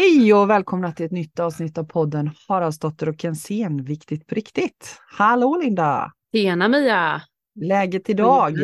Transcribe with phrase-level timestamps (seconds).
[0.00, 5.00] Hej och välkomna till ett nytt avsnitt av podden Haraldsdotter och Kensén, viktigt på riktigt.
[5.10, 6.12] Hallå Linda!
[6.32, 7.22] Tjena Mia!
[7.60, 8.54] Läget idag?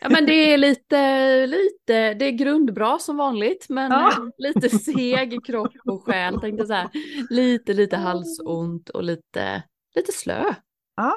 [0.00, 4.12] Ja men det är lite, lite, det är grundbra som vanligt men Ja.
[4.38, 6.88] lite seg i kropp och själ tänkte så här.
[7.30, 9.62] Lite, lite halsont och lite,
[9.94, 10.44] lite slö.
[10.96, 11.16] Ja.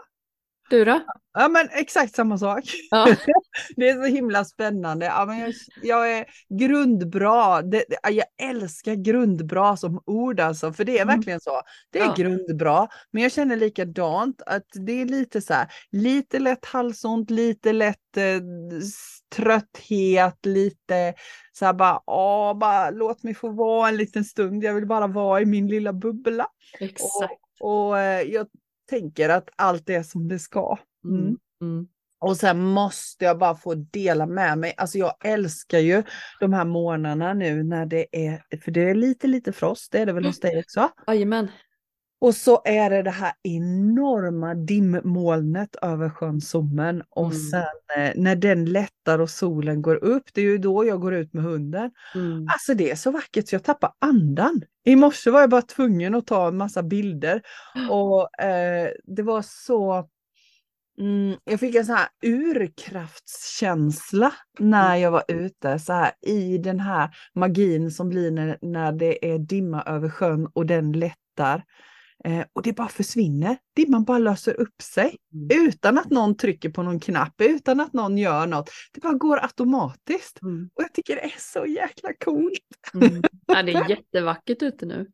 [0.72, 1.02] Du då?
[1.34, 2.64] Ja men exakt samma sak.
[2.92, 3.16] Ja.
[3.76, 5.06] Det är så himla spännande.
[5.06, 5.54] Ja, men jag,
[5.84, 6.26] jag är
[6.60, 7.62] grundbra.
[7.62, 11.16] Det, jag älskar grundbra som ord alltså, för det är Mm.
[11.16, 11.62] verkligen så.
[11.92, 12.14] Det är Ja.
[12.18, 17.74] grundbra, men jag känner likadant att det är lite så här, lite lätt halsont, lite
[17.74, 18.42] lätt eh,
[19.36, 21.14] trötthet, lite
[21.52, 24.64] så här bara, åh, bara låt mig få vara en liten stund.
[24.64, 26.48] Jag vill bara vara i min lilla bubbla.
[26.80, 27.34] Exakt.
[27.60, 28.48] Och eh, jag
[28.92, 30.78] tänker att allt är som det ska.
[31.06, 31.20] Mm.
[31.20, 31.38] Mm.
[31.62, 31.88] Mm.
[32.20, 34.74] Och sen måste jag bara få dela med mig.
[34.78, 36.04] Alltså jag älskar ju
[36.40, 40.06] de här morgnarna nu när det är, för det är lite lite frost, det är
[40.06, 40.90] det väl hos dig också?
[41.08, 41.48] Jajamän.
[42.22, 47.38] Och så är det det här enorma dimmolnet över sjön Sommen och Mm.
[47.38, 47.64] sen
[47.98, 51.34] eh, när den lättar och solen går upp, det är ju då jag går ut
[51.34, 51.92] med hunden.
[52.16, 52.48] Mm.
[52.52, 54.62] Alltså det är så vackert så jag tappar andan.
[54.86, 57.42] I morse var jag bara tvungen att ta en massa bilder
[57.90, 60.08] och eh, det var så
[61.00, 66.80] Mm, jag fick en sån här urkraftskänsla när jag var ute så här i den
[66.80, 71.64] här magin som blir när, när det är dimma över sjön och den lättar.
[72.26, 73.58] Eh, och det bara försvinner.
[73.76, 75.68] Dimman bara löser upp sig Mm.
[75.68, 78.70] utan att någon trycker på någon knapp, utan att någon gör något.
[78.94, 80.42] Det bara går automatiskt.
[80.42, 80.70] Mm.
[80.74, 82.60] Och jag tycker det är så jäkla coolt.
[82.94, 83.22] Mm.
[83.48, 85.08] Ja, det är jättevackert ute nu.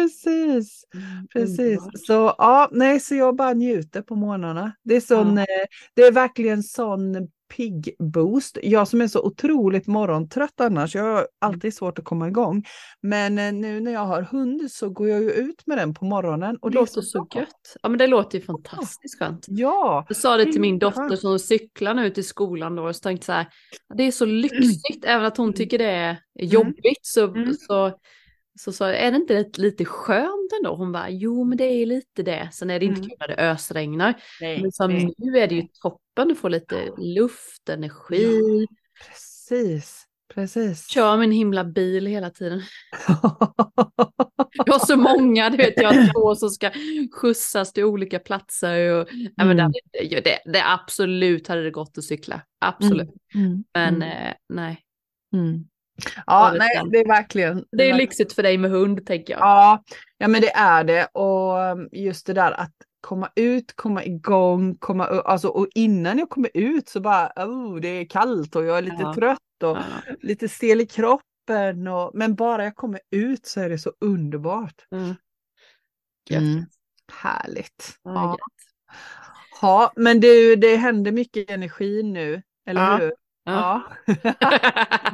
[0.00, 0.84] Precis.
[0.94, 1.26] Mm.
[1.32, 4.72] Precis, så ja, nej, så jag bara njuter på morgnarna.
[4.84, 5.42] Det är sån, Ja.
[5.42, 8.58] eh, det är verkligen sån pigg boost.
[8.62, 12.64] Jag som är så otroligt morgontrött annars, jag har alltid svårt att komma igång.
[13.02, 16.04] Men eh, nu när jag har hund så går jag ju ut med den på
[16.04, 17.40] morgonen och Det det är låter så bra.
[17.40, 17.76] gött.
[17.82, 19.44] Ja men det låter ju fantastiskt skönt.
[19.48, 23.00] Ja, Jag sa det till min dotter som cyklar nu till skolan då och så
[23.02, 23.46] tänkte så här,
[23.96, 27.54] det är så lyxigt, även att hon tycker det är jobbigt så, Mm.
[27.54, 27.92] så,
[28.58, 30.74] så sa jag, är det inte lite, skönt ändå?
[30.74, 33.08] Hon bara, jo men det är lite det, sen är det inte Mm.
[33.10, 34.14] kul när det ösregnar.
[34.40, 35.14] nej, Men som nej.
[35.18, 38.66] nu är det ju toppen, du får lite luft, energi,
[39.08, 40.88] precis, precis.
[40.88, 42.62] kör min himla bil hela tiden.
[44.66, 46.70] Jag har så många, du vet jag har två som ska
[47.12, 48.92] skjutsas till olika platser.
[48.92, 49.72] Och, ja, men Mm.
[49.92, 53.08] det, det, det, absolut hade det gått att cykla, absolut.
[53.34, 54.80] Mm, Men mm, eh, nej,
[55.32, 55.64] mm.
[56.26, 57.54] Ja, det nej, det är verkligen.
[57.56, 59.40] det är verkligen- lyxigt för dig med hund tänker jag.
[59.40, 59.82] Ja,
[60.18, 61.06] ja men det är det.
[61.06, 66.28] Och um, just det där att komma ut, komma igång, komma alltså och innan jag
[66.30, 69.14] kommer ut så bara, oh, det är kallt och jag är lite Ja.
[69.14, 69.84] trött och Ja.
[70.20, 71.86] lite stel i kroppen.
[71.88, 74.74] Och, men bara jag kommer ut så är det så underbart.
[74.92, 75.14] Mm.
[76.30, 76.64] Mm.
[77.12, 77.98] Härligt.
[78.02, 78.36] Ja,
[79.62, 79.92] Ja.
[79.96, 83.12] men du, det händer mycket energi nu, eller hur?
[83.46, 83.82] Ja.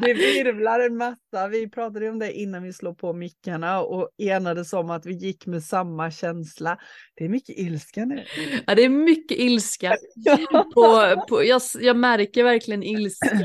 [0.01, 1.49] Det virvlar en massa.
[1.51, 5.47] Vi pratade om det innan vi slog på mickarna och enades om att vi gick
[5.47, 6.79] med samma känsla.
[7.15, 8.25] Det är mycket ilska nu.
[8.67, 9.97] ja, det är mycket ilska.
[10.75, 13.41] på, på, jag, jag märker verkligen ilska.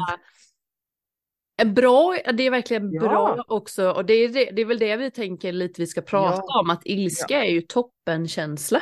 [1.62, 3.02] En Bra, det är verkligen Ja.
[3.02, 6.02] bra också och det är, det, det är väl det vi tänker lite vi ska
[6.02, 6.60] prata Ja.
[6.62, 8.82] om, att ilska är ju toppenkänsla.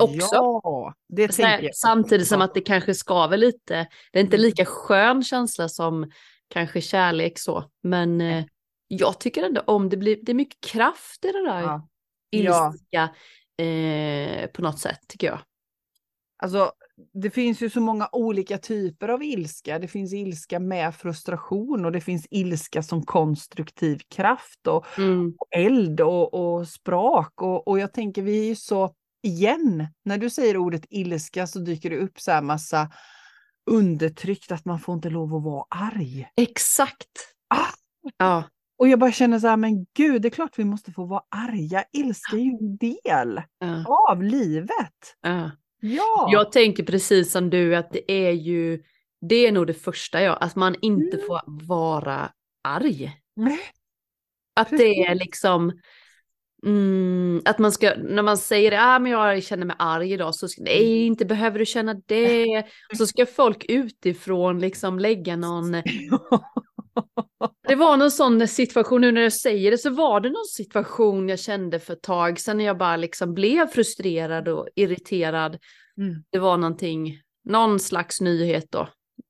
[0.00, 0.34] Också.
[0.34, 1.76] Ja, det Så här, tänker jag.
[1.76, 3.88] Samtidigt som att det kanske skaver lite.
[4.12, 4.44] Det är inte Mm.
[4.46, 6.10] lika skön känsla som
[6.48, 7.64] kanske kärlek så.
[7.82, 8.44] Men eh,
[8.88, 9.96] jag tycker ändå om det.
[9.96, 11.88] Blir, det är mycket kraft i det där Ja.
[12.30, 12.72] Ja.
[12.74, 13.10] ilska
[13.66, 15.38] eh, på något sätt tycker jag.
[16.42, 16.72] Alltså,
[17.12, 19.78] det finns ju så många olika typer av ilska.
[19.78, 25.34] Det finns ilska med frustration och det finns ilska som konstruktiv kraft och, Mm.
[25.38, 27.42] och eld och, och sprak.
[27.42, 31.58] Och, och jag tänker vi är ju så, igen, när du säger ordet ilska så
[31.58, 32.90] dyker det upp så här massa
[33.70, 36.28] undertryckt att man får inte lov att vara arg.
[36.36, 37.34] Exakt.
[37.54, 37.72] Ah!
[38.18, 38.44] Ja.
[38.78, 41.22] Och jag bara känner så här, men gud, det är klart vi måste få vara
[41.28, 41.84] arga.
[41.92, 45.16] Ilska är ju en del ja, av livet.
[45.20, 45.50] ja.
[45.84, 46.28] Ja.
[46.32, 48.82] Jag tänker precis som du att det är ju,
[49.20, 51.26] det är nog det första jag, att man inte Mm.
[51.26, 52.32] får vara
[52.64, 53.12] arg.
[53.36, 53.58] Nej.
[54.60, 55.72] Att det är liksom,
[56.66, 60.48] mm, att man ska, när man säger ah, men jag känner mig arg idag, så
[60.48, 62.64] ska, nej inte behöver du känna det.
[62.98, 65.72] Så ska folk utifrån liksom lägga någon,
[67.68, 71.28] det var någon sån situation nu när jag säger det, så var det någon situation
[71.28, 75.58] jag kände för ett tag sedan när jag bara liksom blev frustrerad och irriterad.
[75.98, 76.24] Mm.
[76.30, 78.88] Det var någonting, någon slags nyhet då.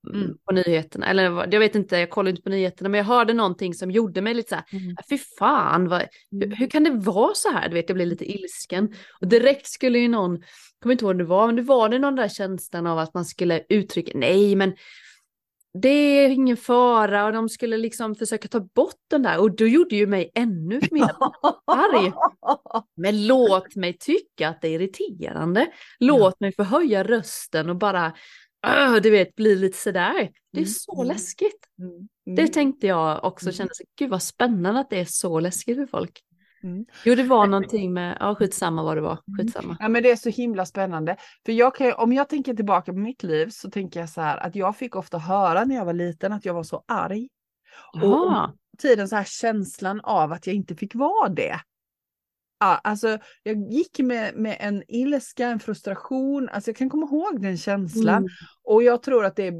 [0.08, 0.37] Mm.
[0.44, 1.06] på nyheterna.
[1.06, 1.22] Eller
[1.52, 4.34] jag vet inte, jag kollar inte på nyheterna, men jag hörde någonting som gjorde mig
[4.34, 4.96] lite så här, Mm.
[5.10, 7.69] fy fan, vad, hur, hur kan det vara så här?
[7.69, 8.94] Du vet, jag blev lite ilsken.
[9.20, 11.88] Och direkt skulle ju någon, jag kommer inte ihåg vad det var, men det var
[11.88, 14.72] det någon där känslan av att man skulle uttrycka, nej men
[15.82, 19.66] det är ingen fara och de skulle liksom försöka ta bort den där och då
[19.66, 21.10] gjorde ju mig ännu mer
[21.66, 22.12] arg.
[22.96, 25.66] Men låt mig tycka att det är irriterande.
[25.98, 28.12] Låt mig få höja rösten och bara,
[28.66, 30.30] "Åh", du vet, bli lite sådär.
[30.52, 31.06] Det är Mm, så mm.
[31.08, 31.66] läskigt.
[31.78, 32.36] Mm.
[32.36, 35.86] Det tänkte jag också, kände så, gud vad spännande att det är så läskigt för
[35.86, 36.20] folk.
[36.64, 36.86] Mm.
[37.04, 39.38] Jo, det var någonting med, ja skitsamma vad det var, Mm.
[39.38, 39.76] skitsamma.
[39.80, 41.16] Ja, men det är så himla spännande.
[41.46, 44.36] För jag kan, om jag tänker tillbaka på mitt liv så tänker jag så här
[44.38, 47.28] att jag fick ofta höra när jag var liten att jag var så arg.
[47.94, 51.60] Och- Jaha, Tiden så här känslan av att jag inte fick vara det.
[52.62, 57.42] Ja, alltså jag gick med, med en ilska, en frustration, alltså jag kan komma ihåg
[57.42, 58.16] den känslan.
[58.16, 58.28] Mm.
[58.64, 59.54] Och jag tror att det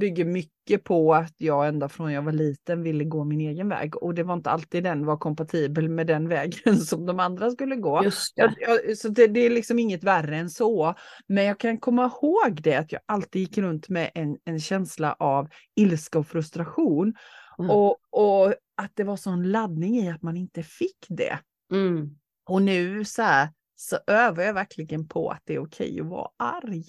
[0.00, 3.96] bygger mycket på att jag ända från jag var liten ville gå min egen väg.
[3.96, 7.76] Och det var inte alltid den var kompatibel med den vägen som de andra skulle
[7.76, 8.04] gå.
[8.04, 8.54] just det.
[8.60, 10.94] Jag, jag, så det, det är liksom inget värre än så.
[11.26, 15.16] Men jag kan komma ihåg det, att jag alltid gick runt med en, en känsla
[15.18, 17.14] av ilska och frustration.
[17.58, 17.70] Mm.
[17.70, 21.38] Och, och att det var sån laddning i att man inte fick det.
[21.72, 22.16] Mm.
[22.48, 26.28] Och nu så här, så övar jag verkligen på att det är okej att vara
[26.36, 26.84] arg.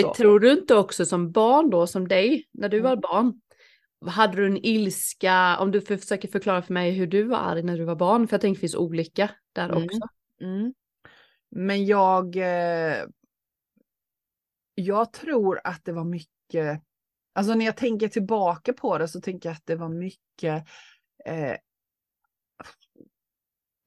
[0.00, 0.14] Så.
[0.14, 2.88] Tror du inte också som barn då, som dig, när du Mm.
[2.90, 3.40] var barn,
[4.10, 7.62] hade du en ilska, om du för- försöker förklara för mig hur du var arg
[7.62, 9.84] när du var barn, för jag tänker det finns olika där Mm.
[9.84, 9.98] också.
[10.40, 10.74] Mm.
[11.50, 13.04] Men jag, eh,
[14.74, 16.82] jag tror att det var mycket,
[17.34, 20.64] alltså när jag tänker tillbaka på det så tänker jag att det var mycket,
[21.24, 21.56] eh,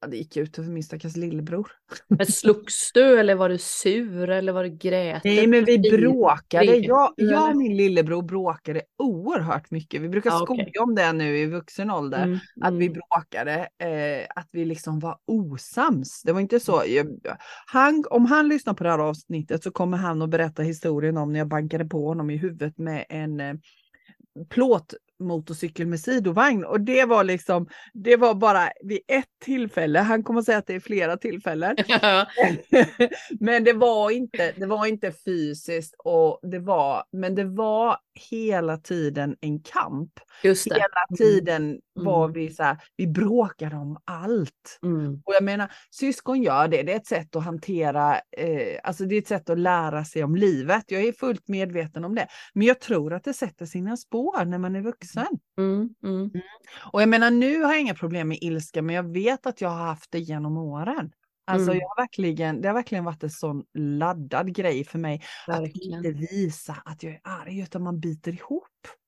[0.00, 1.70] ja, det gick ut över min stackars lillebror.
[2.08, 5.24] Men slogs du eller var du sur eller var du grät?
[5.24, 10.02] Nej men vi bråkade, jag, jag och min lillebror bråkade oerhört mycket.
[10.02, 10.44] Vi brukar okej.
[10.44, 12.22] skoja om det nu i vuxen ålder.
[12.22, 12.92] Mm, Att vi mm.
[12.92, 16.22] bråkade, eh, att vi liksom var osams.
[16.22, 16.82] Det var inte så.
[16.86, 17.18] Jag,
[17.66, 21.32] han, om han lyssnar på det här avsnittet så kommer han att berätta historien om
[21.32, 23.54] när jag bankade på honom i huvudet med en eh,
[25.18, 26.64] plåtmotorcykel med sidovagn.
[26.64, 29.98] Och det var liksom, det var bara vid ett tillfälle.
[29.98, 31.76] Han kommer att säga att det är flera tillfällen.
[33.40, 37.96] men det var inte, det var inte fysiskt och det var, men det var
[38.30, 40.10] hela tiden en kamp.
[40.42, 42.32] Hela tiden var Mm.
[42.34, 44.78] vi så här, vi bråkade om allt.
[44.82, 45.22] Mm.
[45.26, 49.14] Och jag menar, syskon gör det, det är ett sätt att hantera, eh, alltså det
[49.14, 50.84] är ett sätt att lära sig om livet.
[50.86, 52.26] Jag är fullt medveten om det.
[52.54, 55.26] Men jag tror att det sätter sina spår när man är vuxen.
[55.58, 55.88] Mm.
[56.04, 56.30] Mm.
[56.92, 59.68] Och jag menar, nu har jag inga problem med ilska, men jag vet att jag
[59.68, 61.10] har haft det genom åren.
[61.48, 61.78] Alltså Mm.
[61.80, 65.22] jag har verkligen, det har verkligen varit en sån laddad grej för mig.
[65.46, 66.04] Att Verkligen.
[66.06, 68.64] inte visa att jag är arg, utan man biter ihop.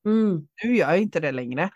[0.07, 0.47] Mm.
[0.65, 1.71] Nu gör jag inte det längre.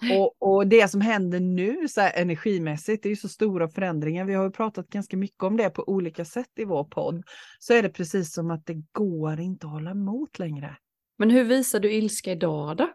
[0.18, 4.24] Och, och det som händer nu så här, energimässigt, det är ju så stora förändringar.
[4.24, 7.22] Vi har ju pratat ganska mycket om det på olika sätt i vår podd.
[7.58, 10.76] Så är det precis som att det går inte att hålla emot längre.
[11.18, 12.88] Men hur visar du ilska idag då?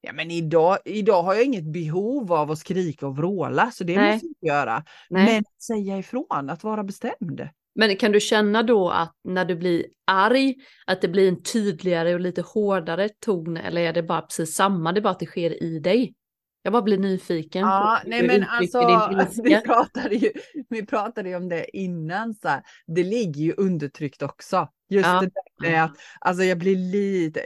[0.00, 3.96] Ja, men idag, idag har jag inget behov av att skrika och vråla, så det
[3.96, 4.12] Nej.
[4.12, 4.84] måste jag inte göra.
[5.10, 5.24] Nej.
[5.24, 7.48] Men att säga ifrån, att vara bestämd.
[7.74, 10.54] Men kan du känna då att när du blir arg,
[10.86, 14.92] att det blir en tydligare och lite hårdare ton eller är det bara precis samma,
[14.92, 16.14] det är bara att det sker i dig?
[16.62, 17.60] Jag bara blir nyfiken.
[17.62, 18.78] Ja, nej men alltså,
[19.42, 20.32] vi pratade, ju,
[20.68, 22.62] vi pratade ju om det innan, så här.
[22.86, 24.68] det ligger ju undertryckt också.
[24.90, 25.20] Just Ja.
[25.60, 27.40] det där att alltså jag blir lite,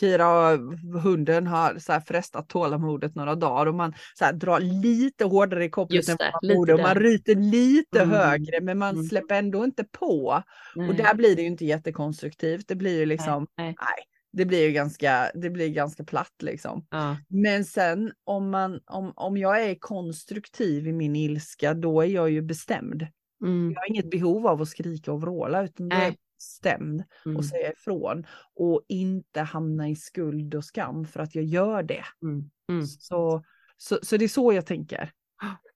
[0.00, 0.56] Kira,
[1.02, 5.64] hunden har så här frestat tålamodet några dagar och man så här drar lite hårdare
[5.64, 8.10] i kopplet än man borde och man ryter lite Mm.
[8.16, 9.04] högre men man Mm.
[9.06, 10.42] släpper ändå inte på.
[10.76, 12.68] Och Nej, där blir det ju inte jättekonstruktivt.
[12.68, 13.66] Det blir ju liksom, nej.
[13.66, 16.86] nej, det blir ju ganska, det blir ganska platt liksom.
[16.90, 17.16] Ja.
[17.28, 22.30] Men sen om, man, om, om jag är konstruktiv i min ilska, då är jag
[22.30, 23.06] ju bestämd.
[23.42, 23.72] Mm.
[23.72, 26.18] Jag har inget behov av att skrika och vråla, utan jag är Nej.
[26.38, 27.36] bestämd Mm.
[27.36, 28.26] och säga ifrån.
[28.54, 32.04] Och inte hamna i skuld och skam för att jag gör det.
[32.22, 32.50] Mm.
[32.70, 32.86] Mm.
[32.86, 33.44] Så,
[33.76, 35.12] så, så det är så jag tänker.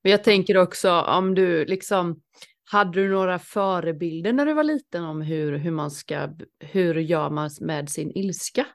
[0.03, 2.21] Men jag tänker också om du liksom,
[2.65, 6.29] hade du några förebilder när du var liten om hur, hur man ska,
[6.61, 8.67] hur gör man med sin ilska?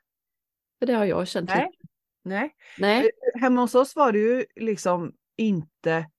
[0.80, 1.70] För det har jag känt Nej.
[2.24, 2.56] Nej.
[2.78, 3.10] Nej.
[3.42, 6.10] Hemma hos oss var det ju liksom inte,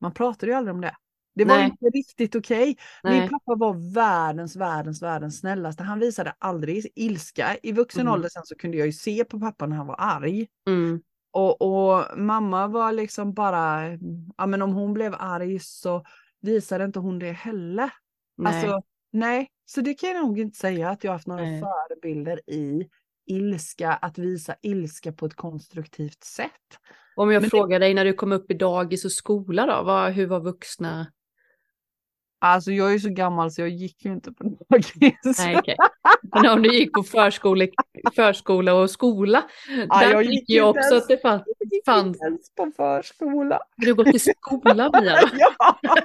[0.00, 0.94] man pratade ju aldrig om det.
[1.34, 1.64] Det var Nej.
[1.64, 2.76] inte riktigt okej.
[3.02, 3.28] Min Nej.
[3.28, 5.82] pappa var världens, världens, världens snällaste.
[5.82, 7.56] Han visade aldrig ilska.
[7.62, 8.12] I vuxen Mm.
[8.12, 10.46] ålder sen så kunde jag ju se på pappa när han var arg.
[10.68, 11.00] Mm.
[11.30, 13.82] Och, och mamma var liksom bara,
[14.36, 16.04] ja men om hon blev arg så
[16.40, 17.90] visade inte hon det heller.
[18.36, 18.54] Nej.
[18.54, 21.60] Alltså, nej, så det kan jag nog inte säga att jag har haft några Nej.
[21.62, 22.88] förebilder i
[23.26, 26.50] ilska, att visa ilska på ett konstruktivt sätt.
[27.16, 29.82] Om jag Men det- frågar dig när du kom upp i dagis och skola då,
[29.82, 31.06] vad, hur var vuxna?
[32.40, 35.38] Alltså jag är så gammal så jag gick ju inte på dagis.
[35.38, 35.76] Nej, okej.
[36.34, 37.68] Men om du gick på förskole,
[38.16, 39.42] förskola och skola,
[39.88, 41.42] Ja, där jag gick ju också ens- att det fanns.
[41.46, 43.60] Jag gick inte ens på förskola.
[43.76, 45.18] Du gått i skola Mia?
[45.38, 45.78] ja.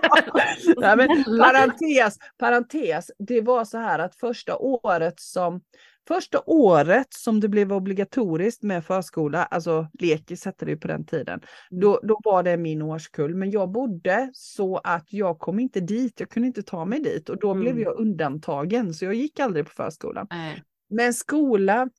[0.77, 1.43] Nej, men Snälla.
[1.43, 5.61] parentes, parentes, det var så här att första året som
[6.07, 11.05] Första året som det blev obligatoriskt med förskola, alltså lekis hette det ju på den
[11.05, 13.35] tiden, då, då var det min årskull.
[13.35, 17.29] Men jag bodde så att jag kom inte dit, jag kunde inte ta mig dit
[17.29, 17.83] och då blev Mm.
[17.83, 20.27] jag undantagen så jag gick aldrig på förskolan.
[20.29, 20.63] Nej.
[20.89, 21.89] Men skola,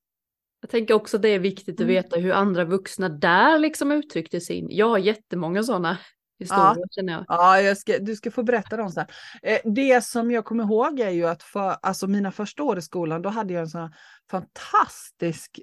[0.61, 1.95] Jag tänker också att det är viktigt att Mm.
[1.95, 4.67] veta hur andra vuxna där liksom uttryckte sin.
[4.71, 5.99] Jag har jättemånga sådana
[6.39, 7.25] historier känner jag.
[7.29, 9.07] Ja, jag ska, du ska få berätta dem sen.
[9.43, 12.83] Eh, det som jag kommer ihåg är ju att för alltså mina första år i
[12.83, 13.93] skolan, då hade jag en sån
[14.31, 15.61] fantastisk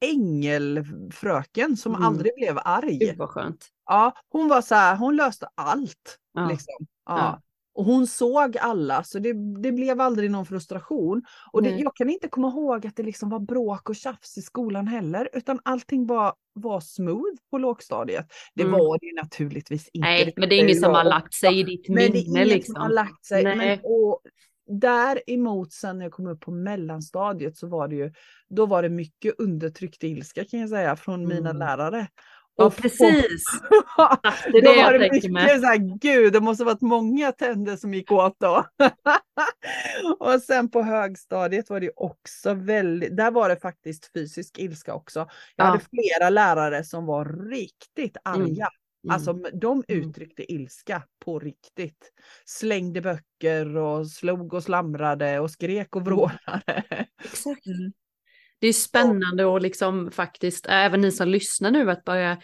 [0.00, 2.06] ängelfröken som Mm.
[2.06, 2.98] aldrig blev arg.
[2.98, 3.68] Gud vad skönt.
[3.86, 6.18] Ja, hon var så här, hon löste allt.
[6.32, 6.48] Ja.
[6.48, 6.74] Liksom.
[7.06, 7.18] Ja.
[7.18, 7.42] Ja.
[7.78, 9.32] Och hon såg alla, så det,
[9.62, 11.22] det blev aldrig någon frustration.
[11.52, 14.42] Och det, jag kan inte komma ihåg att det liksom var bråk och tjafs i
[14.42, 18.26] skolan heller, utan allting bara var smooth på lågstadiet.
[18.54, 18.72] Det Mm.
[18.72, 20.08] var det ju naturligtvis inte.
[20.08, 22.12] Nej, men det är inget ju som har lagt sig i ditt men det är
[22.12, 22.72] minne inget liksom.
[22.74, 23.44] som har lagt sig.
[23.44, 23.80] Men, Nej.
[23.84, 24.20] och
[24.70, 28.12] däremot sen när jag kom upp på mellanstadiet så var det ju,
[28.48, 31.56] då var det mycket undertryckt ilska kan jag säga från mina Mm.
[31.56, 32.06] lärare.
[32.60, 33.44] Ja, precis.
[34.52, 35.60] Det är det jag tänker med.
[35.60, 38.64] så här, gud det måste varit många tänder som gick åt då.
[40.18, 45.18] och sen på högstadiet var det också väldigt, där var det faktiskt fysisk ilska också.
[45.18, 45.64] Jag Ja.
[45.64, 48.68] hade flera lärare som var riktigt arga.
[49.04, 49.14] Mm.
[49.14, 50.08] Alltså m- de Mm.
[50.08, 52.12] uttryckte ilska på riktigt.
[52.44, 56.12] Slängde böcker och slog och slamrade och skrek och Mm.
[56.14, 56.84] vrålade.
[57.24, 57.62] Exakt.
[58.58, 62.38] Det är spännande och liksom faktiskt, även ni som lyssnar nu, att börja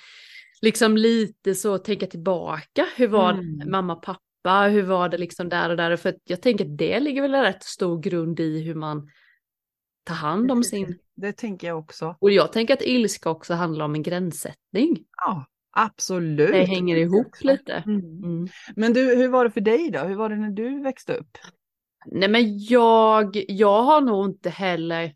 [0.63, 2.87] liksom lite så tänka tillbaka.
[2.97, 3.71] Hur var det Mm.
[3.71, 5.97] mamma, pappa, hur var det liksom där och där?
[5.97, 9.09] För jag tänker att det ligger väl en rätt stor grund i hur man
[10.05, 10.99] tar hand om sin...
[11.17, 12.17] Det tänker jag också.
[12.21, 15.05] Och jag tänker att ilska också handlar om en gränssättning.
[15.17, 16.53] Ja, absolut.
[16.53, 17.73] Det hänger ihop lite.
[17.87, 18.01] Mm.
[18.01, 18.49] Mm.
[18.77, 19.99] Men du, hur var det för dig då?
[20.01, 21.39] Hur var det när du växte upp?
[22.07, 25.15] Nej men jag, jag har nog inte heller,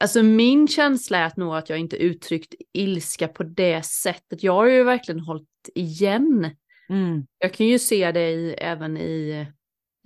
[0.00, 4.42] alltså min känsla är att nog att jag inte uttryckt ilska på det sättet.
[4.42, 6.50] Jag har ju verkligen hållit igen.
[6.88, 7.26] Mm.
[7.38, 9.46] Jag kan ju se det i, även i,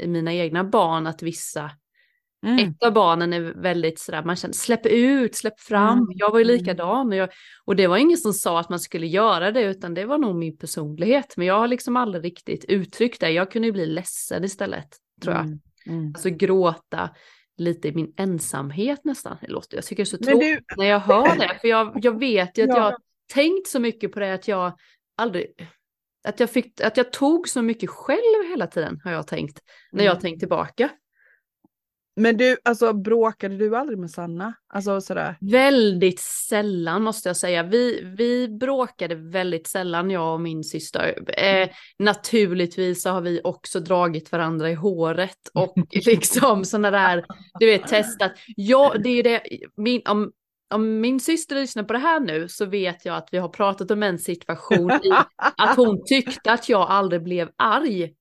[0.03, 1.71] i mina egna barn att vissa,
[2.47, 2.69] Mm.
[2.69, 5.99] ett av barnen är väldigt sådär, man känner släpp ut, släpp fram.
[5.99, 6.09] Mm.
[6.11, 6.57] Jag var ju Mm.
[6.57, 7.29] likadan och, jag,
[7.65, 10.37] och det var ingen som sa att man skulle göra det utan det var nog
[10.37, 11.35] min personlighet.
[11.37, 13.31] Men jag har liksom aldrig riktigt uttryckt det.
[13.31, 14.89] Jag kunde ju bli ledsen istället,
[15.23, 15.45] tror jag.
[15.45, 15.61] Mm.
[15.87, 16.07] Mm.
[16.15, 17.11] Alltså gråta
[17.61, 19.37] lite i min ensamhet nästan.
[19.41, 21.59] Det låter, jag tycker det är så tråkigt du, när jag hör det.
[21.61, 22.77] För jag, jag vet ju att Ja.
[22.77, 22.97] jag har
[23.33, 24.73] tänkt så mycket på det att jag
[25.17, 25.47] aldrig...
[26.29, 29.61] Att jag, fick, att jag tog så mycket själv hela tiden har jag tänkt.
[29.93, 30.21] När jag Mm.
[30.23, 30.89] tänkt tillbaka.
[32.19, 34.55] Men du, alltså bråkade du aldrig med Sanna?
[34.69, 35.37] Alltså sådär.
[35.41, 37.63] Väldigt sällan måste jag säga.
[37.63, 41.19] Vi, vi bråkade väldigt sällan jag och min syster.
[41.43, 45.75] Eh, naturligtvis så har vi också dragit varandra i håret och
[46.07, 47.25] liksom sådana där,
[47.61, 48.33] du vet testat.
[48.57, 49.43] Ja, det är det,
[49.77, 50.33] min, om,
[50.75, 53.91] om min syster lyssnar på det här nu så vet jag att vi har pratat
[53.91, 58.13] om en situation i att hon tyckte att jag aldrig blev arg.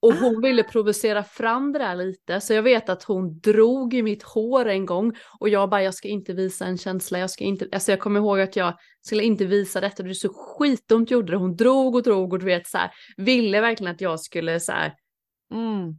[0.00, 4.02] Och hon ville provocera fram det där lite, så jag vet att hon drog i
[4.02, 7.44] mitt hår en gång och jag bara, jag ska inte visa en känsla, jag ska
[7.44, 11.10] inte, alltså jag kommer ihåg att jag skulle inte visa detta, det är så skitont
[11.10, 14.20] gjorde det, hon drog och drog och du vet så här, ville verkligen att jag
[14.20, 14.94] skulle så här
[15.54, 15.94] Mm.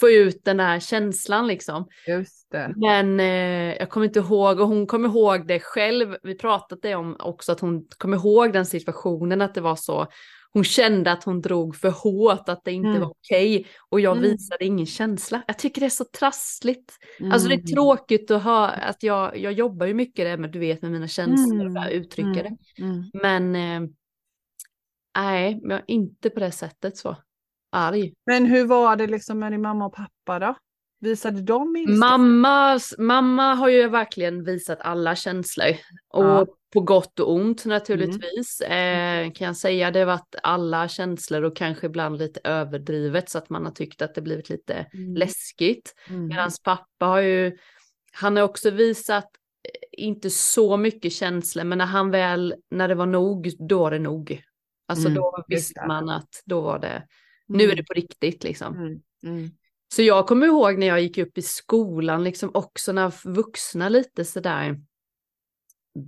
[0.00, 1.88] få ut den där känslan liksom.
[2.08, 2.72] Just det.
[2.76, 6.94] Men eh, jag kommer inte ihåg, och hon kommer ihåg det själv, vi pratat det
[6.94, 10.06] om också, att hon kommer ihåg den situationen, att det var så,
[10.54, 13.00] hon kände att hon drog för hårt, att det inte Mm.
[13.00, 14.30] var okej, och jag Mm.
[14.30, 15.42] visade ingen känsla.
[15.46, 16.92] Jag tycker det är så trassligt.
[17.32, 17.66] Alltså det är Mm.
[17.66, 21.08] tråkigt att höra, att jag, jag jobbar ju mycket det med, du vet, med mina
[21.08, 21.88] känslor och Mm.
[21.92, 22.56] uttrycka det.
[22.84, 23.10] Mm.
[23.22, 23.90] Men eh,
[25.18, 27.16] nej, jag är inte på det sättet så.
[27.72, 28.14] Arg.
[28.26, 30.54] Men hur var det liksom med din mamma och pappa då?
[31.04, 31.92] Visade de ilska?
[32.06, 35.66] Mammas, mamma har ju verkligen visat alla känslor.
[36.08, 36.46] Och Ja.
[36.72, 38.60] på gott och ont naturligtvis.
[38.60, 39.90] Eh, kan jag säga.
[39.90, 44.02] Det har varit alla känslor och kanske ibland lite överdrivet så att man har tyckt
[44.02, 45.14] att det blivit lite Mm.
[45.16, 45.94] läskigt.
[46.08, 46.26] Mm.
[46.26, 47.56] Medan pappa har ju,
[48.12, 52.94] han har också visat eh, inte så mycket känslor men när han väl, när det
[52.94, 54.42] var nog, då var det nog.
[54.88, 57.02] Alltså Mm, då visste man att då var det,
[57.46, 58.74] nu är det på riktigt liksom.
[59.94, 60.02] Mm.
[60.02, 60.02] Mm.
[60.02, 64.24] Så jag kommer ihåg när jag gick upp i skolan, liksom också när vuxna lite
[64.24, 64.80] sådär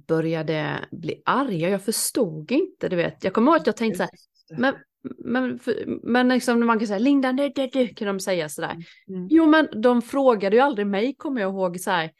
[0.09, 1.69] började bli arga.
[1.69, 3.25] Jag förstod inte, du vet.
[3.25, 4.11] Jag kommer ihåg att jag tänkte så här,
[4.59, 4.75] men,
[5.19, 5.59] men,
[6.02, 8.76] men liksom man kan säga Linda, du, du, du, kan de säga sådär.
[9.09, 9.28] Mm.
[9.31, 12.11] Jo, men de frågade ju aldrig mig, kommer jag ihåg, så här.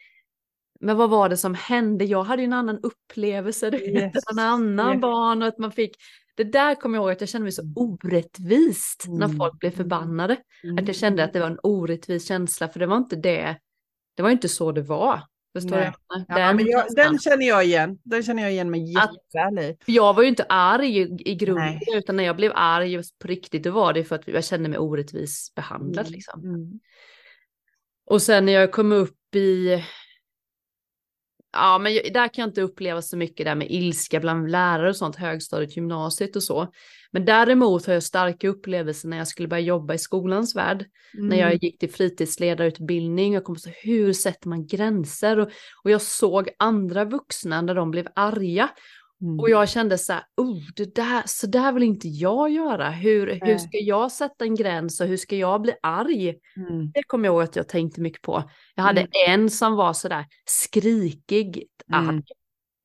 [0.80, 2.04] Men vad var det som hände?
[2.04, 4.25] Jag hade ju en annan upplevelse, du vet, yes.
[4.32, 5.00] en annan yes.
[5.00, 5.96] barn och att man fick
[6.36, 7.74] det där kommer jag ihåg att jag kände mig så mm.
[7.76, 9.18] orättvist mm.
[9.18, 10.36] när folk blev förbannade.
[10.64, 10.78] Mm.
[10.78, 13.58] Att jag kände att det var en orättvis känsla, för det var inte det.
[14.14, 15.22] Det var inte så det var.
[15.56, 15.92] Förstår Nej.
[16.08, 17.98] Den, ja, men jag, den känner jag igen.
[18.02, 19.76] Den känner jag igen mig jätteväl i.
[19.86, 21.98] Jag var ju inte arg i, i grunden, Nej.
[21.98, 24.78] utan när jag blev arg på riktigt, då var det för att jag kände mig
[24.78, 26.06] orättvis behandlad.
[26.06, 26.12] Mm.
[26.12, 26.44] Liksom.
[26.44, 26.80] Mm.
[28.06, 29.82] Och sen när jag kom upp i
[31.56, 34.96] ja, men där kan jag inte uppleva så mycket där med ilska bland lärare och
[34.96, 36.72] sånt, högstadiet, gymnasiet och så.
[37.10, 40.84] Men däremot har jag starka upplevelser när jag skulle börja jobba i skolans värld.
[41.14, 41.28] Mm.
[41.28, 41.58] När jag mm.
[41.62, 45.38] gick till fritidsledarutbildning, jag kom så hur sätter man gränser?
[45.38, 45.48] Och,
[45.84, 48.68] och jag såg andra vuxna när de blev arga.
[49.23, 49.40] Mm.
[49.40, 52.90] Och jag kände så här, oh, det där, så där vill inte jag göra.
[52.90, 56.35] Hur, hur ska jag sätta en gräns och hur ska jag bli arg?
[56.56, 56.90] Mm.
[56.94, 58.50] Det kommer jag ihåg att jag tänkte mycket på.
[58.75, 59.11] Jag hade mm.
[59.26, 62.08] en som var så där skrikig arg.
[62.08, 62.23] Mm.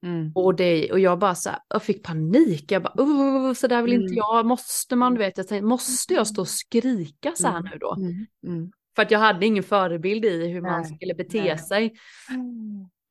[0.06, 0.32] mm.
[0.36, 2.72] Och, det, och jag bara så här, jag fick panik.
[2.72, 4.16] Jag bara, oh, så där vill inte mm.
[4.16, 4.46] jag.
[4.46, 7.98] Måste man, du vet, jag tänkte, måste jag stå och skrika så här nu då?
[8.96, 11.58] För att jag hade ingen förebild i hur man skulle bete Nej.
[11.58, 11.94] sig.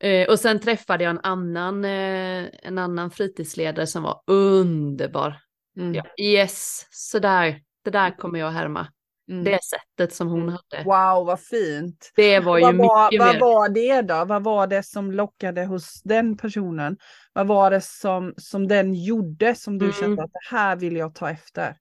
[0.01, 5.37] Eh, och sen träffade jag en annan, eh, en annan fritidsledare som var underbar.
[5.77, 5.95] Mm.
[5.95, 8.87] Ja, yes, så där, det där kommer jag härma.
[9.31, 9.45] Mm.
[9.45, 10.85] Det sättet som hon hade.
[10.85, 12.13] Wow, vad fint.
[12.17, 13.41] Det var ju vad var, mycket Vad mer.
[13.41, 14.25] var det då?
[14.25, 16.97] Vad var det som lockade hos den personen?
[17.33, 19.97] Vad var det som, som den gjorde som du mm.
[19.97, 21.77] kände att det här vill jag ta efter?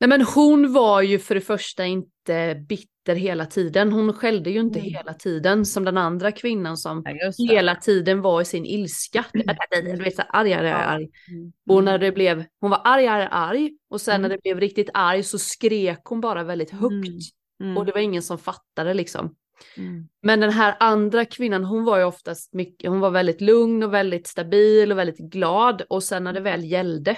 [0.00, 3.92] Nej men hon var ju för det första inte bitter hela tiden.
[3.92, 4.92] Hon skällde ju inte mm.
[4.92, 9.24] hela tiden som den andra kvinnan som ja, hela tiden var i sin ilska.
[9.32, 11.08] Du vet, så arg, arg, arg.
[11.28, 11.52] Mm.
[11.70, 13.70] Och när det blev, hon var arg, arg, arg.
[13.90, 14.22] Och sen mm.
[14.22, 16.92] när det blev riktigt arg så skrek hon bara väldigt högt.
[16.92, 17.18] Mm.
[17.62, 17.76] Mm.
[17.76, 19.34] Och det var ingen som fattade liksom.
[19.76, 20.08] Mm.
[20.22, 23.94] Men den här andra kvinnan, hon var ju oftast mycket, hon var väldigt lugn och
[23.94, 25.82] väldigt stabil och väldigt glad.
[25.88, 27.16] Och sen när det väl gällde,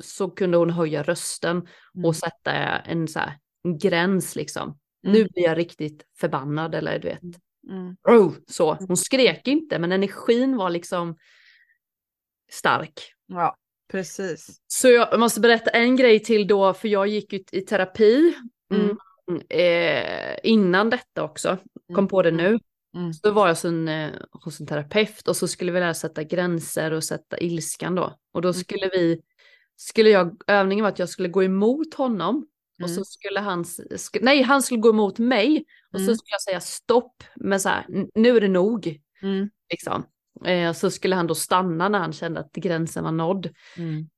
[0.00, 1.58] så kunde hon höja rösten
[1.94, 2.14] och mm.
[2.14, 4.78] sätta en, så här, en gräns liksom.
[5.06, 5.18] Mm.
[5.18, 7.22] Nu blir jag riktigt förbannad eller du vet.
[7.68, 7.96] Mm.
[8.08, 8.74] Oh, så.
[8.74, 11.16] Hon skrek inte men energin var liksom
[12.50, 13.12] stark.
[13.26, 13.56] Ja,
[13.92, 14.60] precis.
[14.66, 18.34] Så jag måste berätta en grej till då, för jag gick ut i terapi
[18.70, 18.96] mm.
[19.48, 22.08] eh, innan detta också, kom mm.
[22.08, 22.58] på det nu.
[22.96, 23.12] Mm.
[23.12, 26.22] Så var jag hos en, eh, hos en terapeut och så skulle vi lära sätta
[26.22, 28.18] gränser och sätta ilskan då.
[28.32, 29.20] Och då skulle vi
[29.80, 32.44] skulle jag, övningen var att jag skulle gå emot honom mm.
[32.82, 33.64] och så skulle han,
[33.96, 36.06] sk nej han skulle gå emot mig och mm.
[36.06, 39.00] så skulle jag säga stopp, men så här, nu är det nog.
[39.22, 39.50] Mm.
[39.70, 40.06] Liksom.
[40.44, 43.48] Eh, så skulle han då stanna när han kände att gränsen var nådd.
[43.76, 44.08] Mm.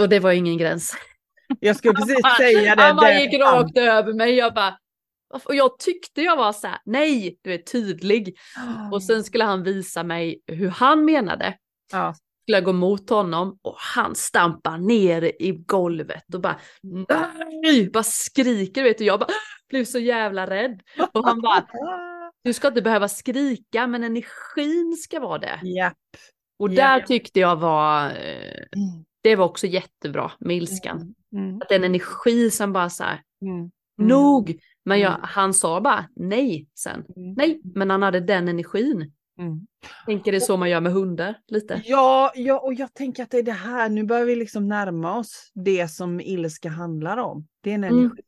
[0.00, 0.94] Och det var ingen gräns.
[1.60, 2.82] Jag skulle precis säga det.
[2.82, 4.78] Han bara gick rakt över mig, jag bara,
[5.44, 8.38] och jag tyckte jag var så här, nej, du är tydlig.
[8.56, 8.92] Oh.
[8.92, 11.56] Och sen skulle han visa mig hur han menade.
[11.92, 16.60] Ja skulle jag gå mot honom och han stampar ner i golvet och bara
[17.62, 19.04] nej, bara skriker vet du.
[19.04, 19.30] Jag bara
[19.68, 20.80] blev så jävla rädd.
[21.12, 21.66] Och han bara
[22.44, 25.60] du ska inte behöva skrika men energin ska vara det.
[25.62, 25.96] Japp.
[26.58, 27.06] Och där Japp.
[27.06, 29.04] tyckte jag var, eh, mm.
[29.22, 31.14] det var också jättebra med ilskan.
[31.32, 31.44] Mm.
[31.48, 31.62] Mm.
[31.62, 33.54] Att den energi som bara så här, mm.
[33.56, 33.70] mm.
[33.96, 34.58] nog.
[34.84, 37.04] Men jag, han sa bara nej sen.
[37.36, 39.12] Nej, men han hade den energin.
[39.38, 39.66] Mm.
[40.06, 41.82] Tänker det så man gör med hundar lite?
[41.84, 45.18] Ja, ja, och jag tänker att det är det här, nu börjar vi liksom närma
[45.18, 47.46] oss det som ilska handlar om.
[47.62, 47.98] Det är en mm.
[47.98, 48.22] energi.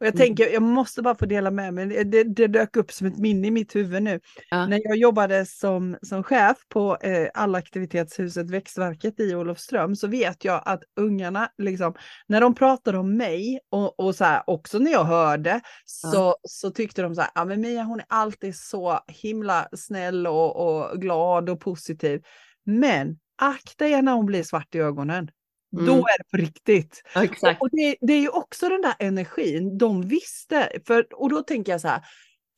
[0.00, 0.18] Och jag mm.
[0.18, 3.46] tänker, jag måste bara få dela med mig, det, det dök upp som ett minne
[3.46, 4.20] i mitt huvud nu.
[4.50, 4.66] Ja.
[4.66, 10.62] När jag jobbade som, som chef på eh, allaktivitetshuset Växtverket i Olofström så vet jag
[10.64, 11.94] att ungarna, liksom,
[12.26, 16.36] när de pratade om mig och, och så här, också när jag hörde, så, ja.
[16.42, 20.56] så tyckte de så här, ja men Mia hon är alltid så himla snäll och,
[20.56, 22.22] och glad och positiv.
[22.64, 25.30] Men akta er när hon blir svart i ögonen.
[25.72, 25.86] Mm.
[25.86, 27.02] Då är det på riktigt.
[27.14, 30.68] Ja, och det, det, är ju också den där energin de visste.
[30.86, 32.02] För, och då tänker jag så här,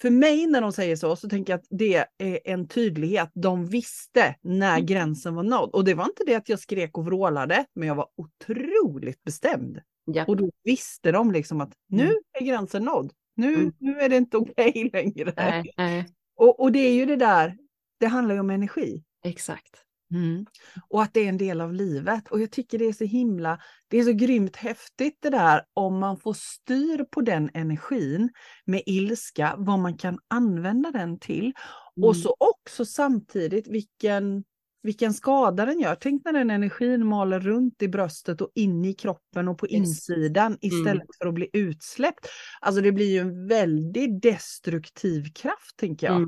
[0.01, 3.31] för mig när de säger så, så tänker jag att det är en tydlighet.
[3.35, 4.87] De visste när mm.
[4.87, 5.71] gränsen var nådd.
[5.71, 9.81] Och det var inte det att jag skrek och vrålade, men jag var otroligt bestämd.
[10.05, 10.25] Ja.
[10.29, 12.17] Och då visste de liksom att nu mm.
[12.33, 13.13] är gränsen nådd.
[13.35, 13.73] Nu, mm.
[13.79, 15.33] nu är det inte okej okay längre.
[15.37, 16.09] Nej, nej.
[16.37, 17.57] Och, och det är ju det där,
[18.01, 19.05] det handlar ju om energi.
[19.25, 19.85] Exakt.
[20.15, 20.47] Mm.
[20.89, 22.29] Och att det är en del av livet.
[22.29, 23.59] Och jag tycker det är så himla,
[23.89, 28.31] det är så grymt häftigt det där om man får styr på den energin
[28.65, 31.45] med ilska, vad man kan använda den till.
[31.45, 32.09] Mm.
[32.09, 34.45] Och så också samtidigt vilken,
[34.83, 35.95] vilken skada den gör.
[35.95, 39.75] Tänk när den energin maler runt i bröstet och in i kroppen och på yes.
[39.75, 41.07] insidan istället mm.
[41.19, 42.29] för att bli utsläppt.
[42.61, 46.21] Alltså det blir ju en väldigt destruktiv kraft tänker jag.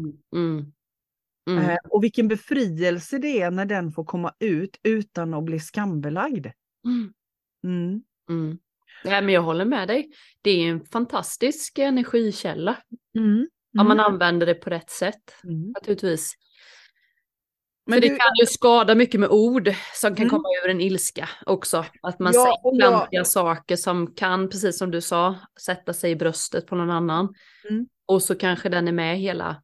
[1.50, 1.70] Mm.
[1.70, 6.46] Eh, och vilken befrielse det är när den får komma ut utan att bli skambelagd.
[6.84, 7.12] Mm.
[7.64, 8.02] Mm.
[8.30, 8.58] Mm.
[9.04, 10.10] Ja, men jag håller med dig.
[10.42, 12.76] Det är en fantastisk energikälla.
[13.18, 13.48] Mm.
[13.78, 14.06] Om man mm.
[14.06, 15.34] använder det på rätt sätt.
[15.44, 15.70] Mm.
[15.70, 16.34] Naturligtvis.
[17.86, 20.30] Men För det kan ju skada mycket med ord som kan mm.
[20.30, 21.84] komma ur en ilska också.
[22.02, 23.24] Att man ja, säger klantiga ja.
[23.24, 27.34] saker som kan, precis som du sa, sätta sig i bröstet på någon annan.
[28.06, 29.62] Och så kanske den är med hela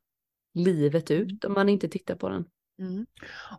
[0.58, 2.44] livet ut om man inte tittar på den.
[2.80, 3.06] Mm.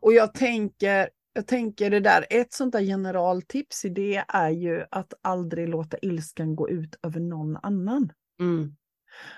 [0.02, 4.84] Och jag tänker, jag tänker det där, ett sånt där generaltips i det är ju
[4.92, 8.12] att aldrig låta ilskan gå ut över någon annan.
[8.40, 8.76] Mm.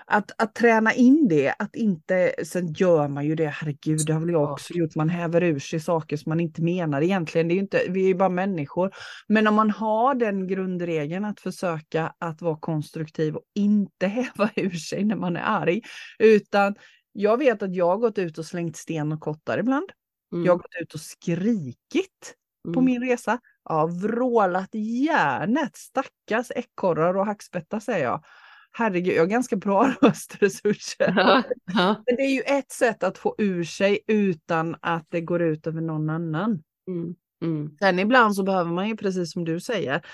[0.06, 4.20] Att, att träna in det, att inte, sen gör man ju det, herregud, det har
[4.20, 7.54] väl jag också gjort, man häver ur sig saker som man inte menar egentligen, det
[7.54, 8.90] är inte, vi är ju bara människor.
[9.28, 14.70] Men om man har den grundregeln att försöka att vara konstruktiv och inte häva ur
[14.70, 15.80] sig när man är arg,
[16.18, 16.74] utan
[17.12, 19.92] jag vet att jag har gått ut och slängt sten och kottar ibland.
[20.32, 20.44] Mm.
[20.44, 22.74] Jag har gått ut och skrikit mm.
[22.74, 23.38] på min resa.
[23.64, 28.24] Jag har vrålat järnet, stackars ekorrar och hackspettar säger jag.
[28.72, 31.14] Herregud, jag har ganska bra röstresurser.
[31.16, 32.02] Ja, ja.
[32.06, 35.66] Men det är ju ett sätt att få ur sig utan att det går ut
[35.66, 36.62] över någon annan.
[36.88, 37.14] Mm.
[37.42, 37.76] Mm.
[37.78, 40.06] Sen ibland så behöver man ju, precis som du säger,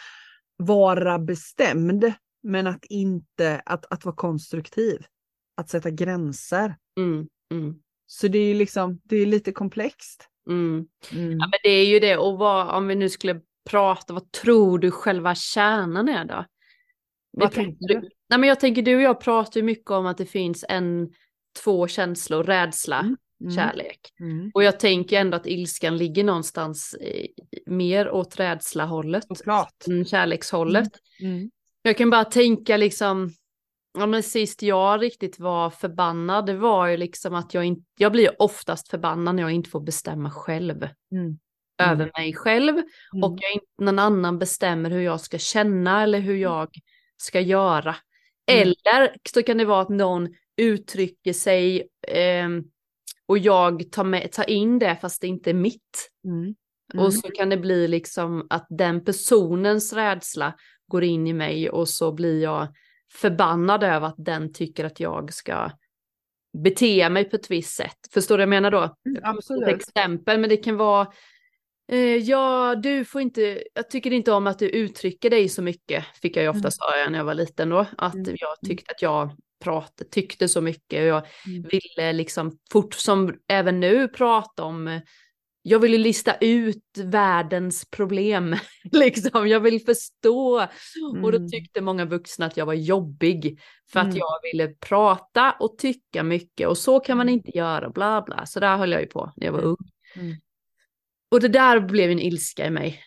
[0.56, 5.06] vara bestämd, men att inte att, att vara konstruktiv.
[5.58, 6.76] Att sätta gränser.
[6.98, 7.74] Mm, mm.
[8.06, 10.28] Så det är liksom, det är lite komplext.
[10.50, 10.86] Mm.
[11.12, 11.30] Mm.
[11.30, 13.40] Ja, men det är ju det, och vad, om vi nu skulle
[13.70, 16.44] prata, vad tror du själva kärnan är då?
[17.30, 18.00] Vad tänker du?
[18.28, 21.12] Nej, men jag tänker du och jag pratar ju mycket om att det finns en,
[21.64, 23.16] två känslor, rädsla, mm.
[23.40, 23.56] Mm.
[23.56, 24.00] kärlek.
[24.54, 27.28] Och jag tänker ändå att ilskan ligger någonstans i,
[27.66, 29.24] mer åt rädsla-hållet.
[30.06, 30.90] Kärlekshållet.
[31.82, 33.30] Jag kan bara tänka liksom,
[33.98, 38.12] Ja men sist jag riktigt var förbannad det var ju liksom att jag inte, jag
[38.12, 40.82] blir oftast förbannad när jag inte får bestämma själv.
[41.12, 41.38] Mm.
[41.82, 42.10] Över mm.
[42.16, 43.24] mig själv mm.
[43.24, 46.68] och jag inte någon annan bestämmer hur jag ska känna eller hur jag
[47.16, 47.96] ska göra.
[48.50, 48.62] Mm.
[48.62, 52.48] Eller så kan det vara att någon uttrycker sig eh,
[53.26, 56.10] och jag tar, med, tar in det fast det inte är mitt.
[56.24, 56.54] Mm.
[56.94, 57.12] Och mm.
[57.12, 60.54] så kan det bli liksom att den personens rädsla
[60.88, 62.68] går in i mig och så blir jag
[63.12, 65.70] förbannad över att den tycker att jag ska
[66.62, 67.98] bete mig på ett visst sätt.
[68.12, 68.78] Förstår du vad jag menar då?
[69.06, 69.68] Mm, absolut.
[69.68, 71.06] Ett exempel, men det kan vara
[71.92, 76.04] eh, Ja, du får inte, jag tycker inte om att du uttrycker dig så mycket,
[76.22, 76.72] fick jag ju ofta mm.
[76.80, 78.36] höra när jag var liten då, att mm.
[78.38, 79.30] jag tyckte att jag
[79.64, 81.68] pratade, tyckte så mycket och jag mm.
[81.70, 85.00] ville liksom fort som även nu prata om
[85.62, 88.56] jag vill lista ut världens problem.
[88.92, 89.48] liksom.
[89.48, 90.58] Jag vill förstå.
[90.58, 91.24] Mm.
[91.24, 91.48] Och då mm.
[91.48, 93.60] tyckte många vuxna att jag var jobbig.
[93.92, 94.10] För mm.
[94.10, 96.68] att jag ville prata och tycka mycket.
[96.68, 97.34] Och så kan man mm.
[97.34, 98.46] inte göra, bla bla.
[98.46, 99.70] Så där höll jag ju på när jag var mm.
[99.70, 99.90] ung.
[100.16, 100.36] Mm.
[101.30, 103.02] Och det där blev en ilska i mig.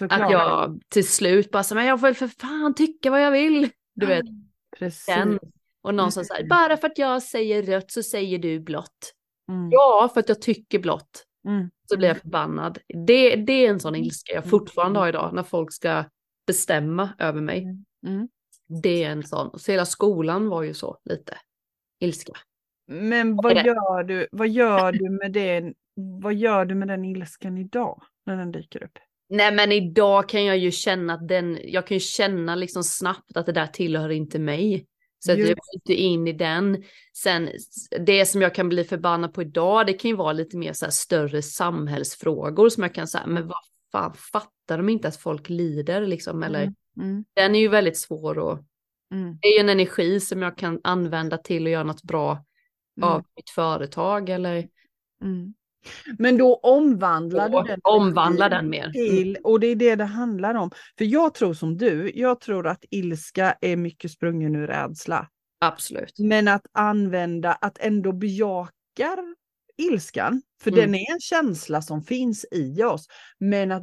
[0.00, 3.70] Att jag till slut bara, men jag får för fan tycka vad jag vill.
[3.94, 4.24] Du vet.
[4.78, 5.06] Precis.
[5.06, 5.38] Den.
[5.82, 9.12] Och någon som säger, bara för att jag säger rött så säger du blått.
[9.70, 11.25] Ja, för att jag tycker blått.
[11.46, 11.70] Mm.
[11.84, 12.78] Så blir jag förbannad.
[13.06, 14.04] Det, det är en sån mm.
[14.04, 16.04] ilska jag fortfarande har idag när folk ska
[16.46, 17.62] bestämma över mig.
[17.62, 17.84] Mm.
[18.06, 18.28] mm.
[18.82, 19.58] Det är en sån.
[19.58, 21.38] Så hela skolan var ju så lite
[22.00, 22.32] ilska.
[22.88, 25.72] Men vad gör du, vad gör du med det?
[26.22, 28.98] Vad gör du med den ilskan idag när den dyker upp?
[29.28, 33.36] Nej men idag kan jag ju känna att den, jag kan ju känna liksom snabbt
[33.36, 34.86] att det där tillhör inte mig.
[35.18, 36.84] Så att jag inte in i den.
[37.14, 37.50] Sen
[38.00, 40.84] det som jag kan bli förbannad på idag, det kan ju vara lite mer så
[40.84, 43.58] här större samhällsfrågor som jag kan säga, men vad
[43.92, 46.42] fan fattar de inte att folk lider liksom?
[46.42, 46.74] Eller mm.
[46.96, 47.24] Mm.
[47.34, 48.58] den är ju väldigt svår och
[49.12, 49.38] mm.
[49.42, 52.44] det är ju en energi som jag kan använda till att göra något bra
[53.02, 53.24] av mm.
[53.36, 54.68] mitt företag eller
[55.22, 55.54] mm.
[56.18, 57.80] Men då omvandlar du den.
[57.82, 58.90] Omvandla den mer.
[58.90, 60.70] Till, och det är det det handlar om.
[60.98, 65.28] För jag tror som du, jag tror att ilska är mycket sprungen ur rädsla.
[65.60, 66.18] Absolut.
[66.18, 69.18] Men att använda, att ändå bejakar
[69.76, 70.80] ilskan, för mm.
[70.80, 73.06] den är en känsla som finns i oss,
[73.38, 73.82] men att,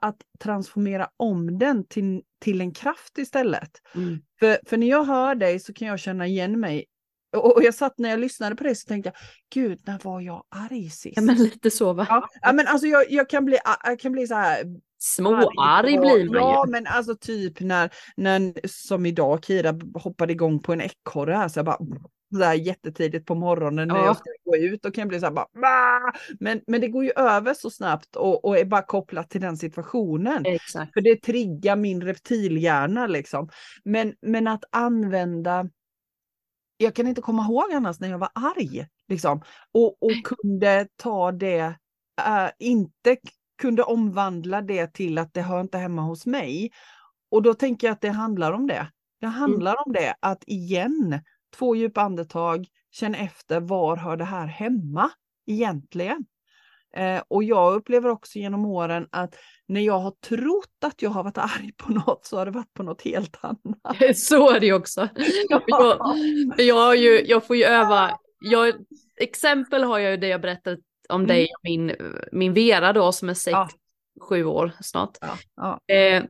[0.00, 3.70] att transformera om den till, till en kraft istället.
[3.94, 4.18] Mm.
[4.40, 6.84] För, för när jag hör dig så kan jag känna igen mig
[7.36, 9.16] och jag satt när jag lyssnade på det så tänkte jag,
[9.54, 11.16] gud när var jag arg sist?
[11.16, 12.06] Ja men lite så va?
[12.08, 14.64] Ja, ja men alltså jag, jag, kan bli, jag kan bli så här
[14.98, 16.70] Småarg blir man Ja, ju.
[16.72, 21.58] men alltså typ när, när som idag Kira hoppade igång på en ekorre här så
[21.58, 21.78] jag bara
[22.34, 24.04] så här jättetidigt på morgonen när Ja.
[24.04, 26.88] jag ska gå ut och kan jag bli så här bara "Bah!" men, men det
[26.88, 30.46] går ju över så snabbt och, och är bara kopplat till den situationen.
[30.46, 30.92] Exakt.
[30.92, 33.48] För det triggar min reptilhjärna liksom.
[33.84, 35.68] Men, men att använda,
[36.76, 39.42] jag kan inte komma ihåg annars när jag var arg liksom.
[39.72, 41.76] Och, och kunde ta det,
[42.26, 43.16] äh, inte
[43.58, 46.70] kunde omvandla det till att det hör inte hemma hos mig.
[47.30, 48.90] Och då tänker jag att det handlar om det.
[49.20, 51.20] Det handlar om det, att igen,
[51.56, 55.10] två djupa andetag, känn efter var hör det här hemma
[55.46, 56.26] egentligen.
[56.96, 59.34] Eh, och jag upplever också genom åren att
[59.68, 62.74] när jag har trott att jag har varit arg på något så har det varit
[62.74, 63.96] på något helt annat.
[64.16, 65.08] Så är det också.
[65.48, 65.62] Jag,
[66.56, 68.74] jag, har ju, jag får ju öva, jag,
[69.16, 70.78] exempel har jag ju det jag berättat
[71.08, 71.92] om dig och min,
[72.32, 73.68] min Vera då som är sex, Ja.
[74.28, 75.18] sju år snart.
[75.20, 75.94] Ja, ja.
[75.94, 76.24] Eh,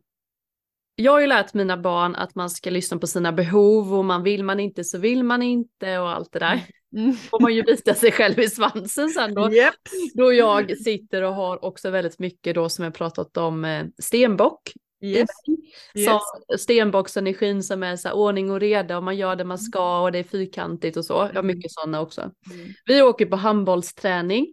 [0.97, 4.23] jag har ju lärt mina barn att man ska lyssna på sina behov och man
[4.23, 6.61] vill man inte så vill man inte och allt det där.
[6.97, 7.15] Mm.
[7.15, 9.53] Får man ju bita sig själv i svansen sen då.
[9.53, 9.75] Japp.
[10.15, 14.73] Då jag sitter och har också väldigt mycket då som jag pratat om eh, stenbock.
[15.03, 15.29] Yes.
[15.95, 16.23] Yes.
[16.59, 20.13] Stenbocksenergin som är så här ordning och reda och man gör det man ska och
[20.13, 21.13] det är fyrkantigt och så.
[21.13, 22.21] Jag har mycket sådana också.
[22.21, 22.69] Mm.
[22.85, 24.47] Vi åker på handbollsträning.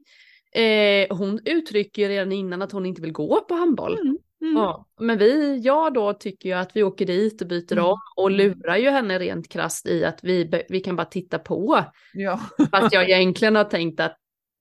[0.56, 4.00] Eh, hon uttrycker redan innan att hon inte vill gå på handboll.
[4.00, 4.18] Mm.
[4.44, 4.56] Mm.
[4.56, 7.86] Ja, men vi, jag då tycker ju att vi åker dit och byter Mm.
[7.86, 11.86] om och lurar ju henne rent krasst i att vi, vi kan bara titta på.
[12.14, 12.40] Ja.
[12.72, 14.18] Fast jag egentligen har tänkt att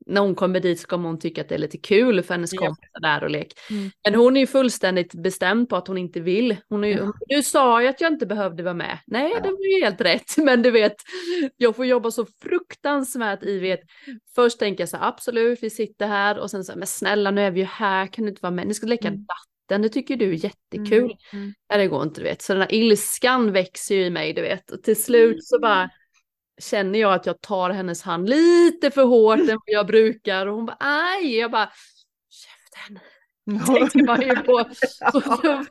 [0.07, 2.53] när hon kommer dit så kommer hon tycka att det är lite kul för hennes
[2.53, 2.61] Ja.
[2.61, 3.53] kompisar där och lek.
[3.71, 3.91] Mm.
[4.05, 6.57] Men hon är ju fullständigt bestämd på att hon inte vill.
[6.69, 7.13] Hon är ju, Ja.
[7.27, 8.99] Du sa ju att jag inte behövde vara med.
[9.07, 9.41] Nej, Ja.
[9.41, 10.37] det var ju helt rätt.
[10.37, 10.95] Men du vet,
[11.57, 13.81] jag får jobba så fruktansvärt i vet.
[14.35, 17.31] Först tänker jag så här, absolut, vi sitter här och sen så här, men snälla
[17.31, 18.67] nu är vi ju här, kan du inte vara med?
[18.67, 19.27] Ni ska leka Mm.
[19.73, 21.17] Datten, det tycker du är jättekul.
[21.33, 21.55] Mm.
[21.71, 22.43] Nej, det går inte, du vet.
[22.43, 24.71] Så den här ilskan växer ju i mig, du vet.
[24.71, 25.91] Och till slut så bara
[26.61, 30.47] känner jag att jag tar hennes hand lite för hårt än vad jag brukar.
[30.47, 31.37] Och hon bara, aj!
[31.37, 31.71] Jag bara,
[32.31, 32.99] käften.
[33.67, 34.53] Tänkte man ju på.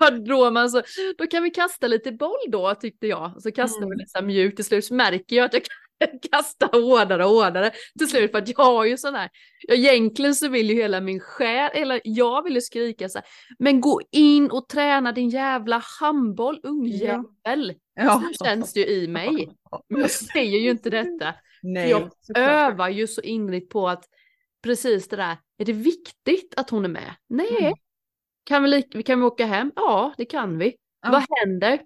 [0.06, 0.82] Och då, man så,
[1.18, 3.42] då kan vi kasta lite boll då, tyckte jag.
[3.42, 3.98] Så kastar vi Mm.
[3.98, 4.56] lite så här mjukt.
[4.56, 5.76] Till slut så märker jag att jag kan
[6.32, 7.72] kasta hårdare och hårdare.
[8.00, 9.30] Till slut för att jag har ju sån här,
[9.68, 13.28] jag, egentligen så vill ju hela min själ, eller jag vill ju skrika så här,
[13.60, 17.74] men gå in och träna din jävla handboll, ungjävel.
[17.96, 18.24] Ja.
[18.34, 19.50] Så känns det ju i mig.
[19.90, 21.34] Men jag säger ju inte detta.
[21.62, 24.06] Nej, jag övar ju så inrigt på att
[24.64, 27.14] precis det där, är det viktigt att hon är med?
[27.30, 27.58] Nej.
[27.60, 27.74] Mm.
[28.44, 29.72] Kan, vi, kan vi åka hem?
[29.76, 30.76] Ja, det kan vi.
[31.02, 31.12] Ja.
[31.12, 31.80] Vad händer?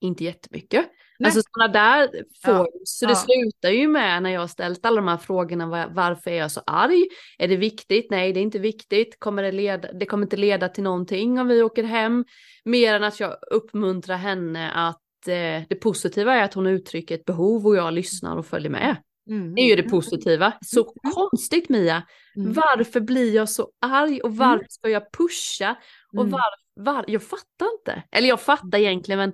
[0.00, 0.90] Inte jättemycket.
[1.24, 2.22] Alltså sådana där Ja.
[2.44, 2.70] forms.
[2.84, 3.16] Så det Ja.
[3.16, 5.66] slutar ju med när jag har ställt alla de här frågorna.
[5.66, 7.04] var- Varför är jag så arg?
[7.38, 8.10] Är det viktigt?
[8.10, 9.16] Nej, det är inte viktigt.
[9.20, 12.24] Kommer det, leda, det kommer inte leda till någonting om vi åker hem.
[12.64, 17.24] Mer än att jag uppmuntrar henne att eh, det positiva är att hon uttrycker ett
[17.24, 18.96] behov och jag lyssnar och följer med.
[19.30, 19.54] Mm.
[19.54, 20.52] Det är ju det positiva.
[20.64, 22.02] Så konstigt Mia.
[22.36, 22.52] Mm.
[22.52, 25.76] Varför blir jag så arg och varför ska jag pusha?
[26.12, 26.30] Och Mm.
[26.30, 26.42] var,
[26.74, 28.02] var, jag fattar inte.
[28.12, 29.32] Eller jag fattar egentligen men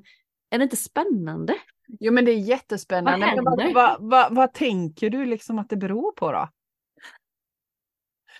[0.51, 1.55] är det inte spännande?
[1.87, 3.33] Jo men det är jättespännande.
[3.37, 6.49] Vad vad, vad, vad, vad tänker du liksom att det beror på då?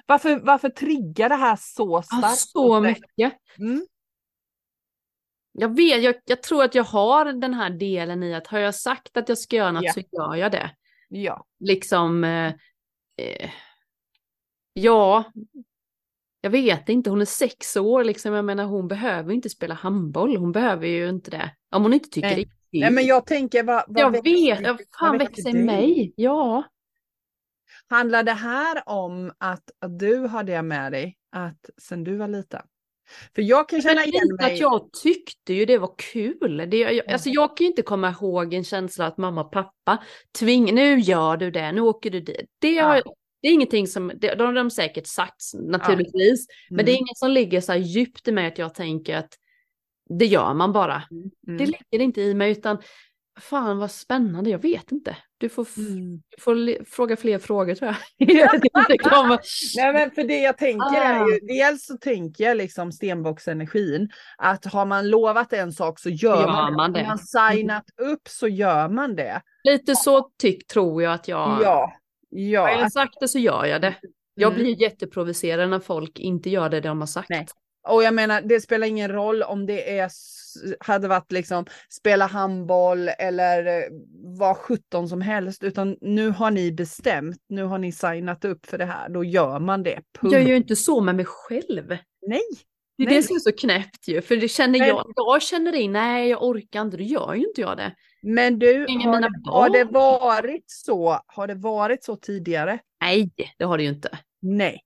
[0.07, 2.39] Varför, varför triggar det här så Ja, starkt?
[2.39, 2.93] så hos dig?
[2.93, 3.39] mycket.
[3.59, 3.87] Mm.
[5.53, 8.75] Jag vet, jag, jag tror att jag har den här delen i att har jag
[8.75, 9.93] sagt att jag ska göra något Ja.
[9.93, 10.71] så gör jag det.
[11.09, 11.45] Ja.
[11.61, 12.55] Liksom, eh,
[13.17, 13.51] eh,
[14.73, 15.25] ja,
[16.41, 20.37] jag vet inte, hon är sex år liksom, jag menar hon behöver inte spela handboll,
[20.37, 21.55] hon behöver ju inte det.
[21.71, 22.45] Om hon inte tycker Nej.
[22.45, 22.51] det.
[22.81, 26.13] Nej men jag tänker vad, vad jag vet, jag fan vad växer i mig.
[26.17, 26.63] Ja.
[27.89, 32.29] Handlar det här om att, att du har det med dig att sen du var
[32.29, 32.63] liten?
[33.35, 34.53] För jag kan känna Men igen mig.
[34.53, 36.67] att jag tyckte ju det var kul.
[36.71, 40.03] Det, jag, alltså jag kan ju inte komma ihåg en känsla att mamma och pappa
[40.39, 42.51] tving, nu gör du det, nu åker du dit.
[42.59, 43.03] Det, har,
[43.43, 46.47] det är ingenting som, det, de har de säkert sagt naturligtvis.
[46.71, 47.01] Men det är Mm.
[47.01, 49.39] inget som ligger så här djupt i mig att jag tänker att
[50.19, 51.03] det gör man bara.
[51.11, 51.59] Mm.
[51.59, 52.79] Det ligger inte i mig utan
[53.41, 55.17] fan vad spännande, jag vet inte.
[55.39, 56.17] Du får, Mm.
[56.17, 58.29] du får fråga fler frågor tror jag.
[59.77, 61.27] Nej men för det jag tänker är Ah.
[61.29, 66.37] ju, dels så tänker jag liksom stenbocksenergin, att har man lovat en sak så gör,
[66.41, 66.77] Gör man det.
[66.77, 67.01] man det.
[67.01, 69.43] Har man signat upp så gör man det.
[69.65, 71.59] Lite så tyck, tror jag att jag...
[71.63, 71.93] Ja,
[72.33, 72.81] Har ja.
[72.81, 73.95] jag sagt det så gör jag det.
[74.35, 74.63] Jag Mm.
[74.63, 77.31] blir jätteprovocerad när folk inte gör det de har sagt.
[77.31, 77.47] Nej.
[77.89, 80.11] Och jag menar, det spelar ingen roll om det är,
[80.81, 83.89] hade varit liksom spela handboll eller eh,
[84.39, 88.79] vad 17 som helst, utan nu har ni bestämt, nu har ni signat upp för
[88.79, 90.01] det här, då gör man det.
[90.21, 90.33] Punkt.
[90.33, 91.89] Jag gör ju inte så med mig själv.
[92.27, 92.41] Nej.
[92.97, 93.17] Det är nej.
[93.17, 96.43] det som är så knäppt ju, för det känner jag, jag känner in, nej jag
[96.43, 97.95] orkar inte, då gör ju inte jag det.
[98.23, 102.79] Men du, har det, har det varit så, har det varit så tidigare?
[103.01, 104.19] Nej, det har det ju inte.
[104.43, 104.84] Nej.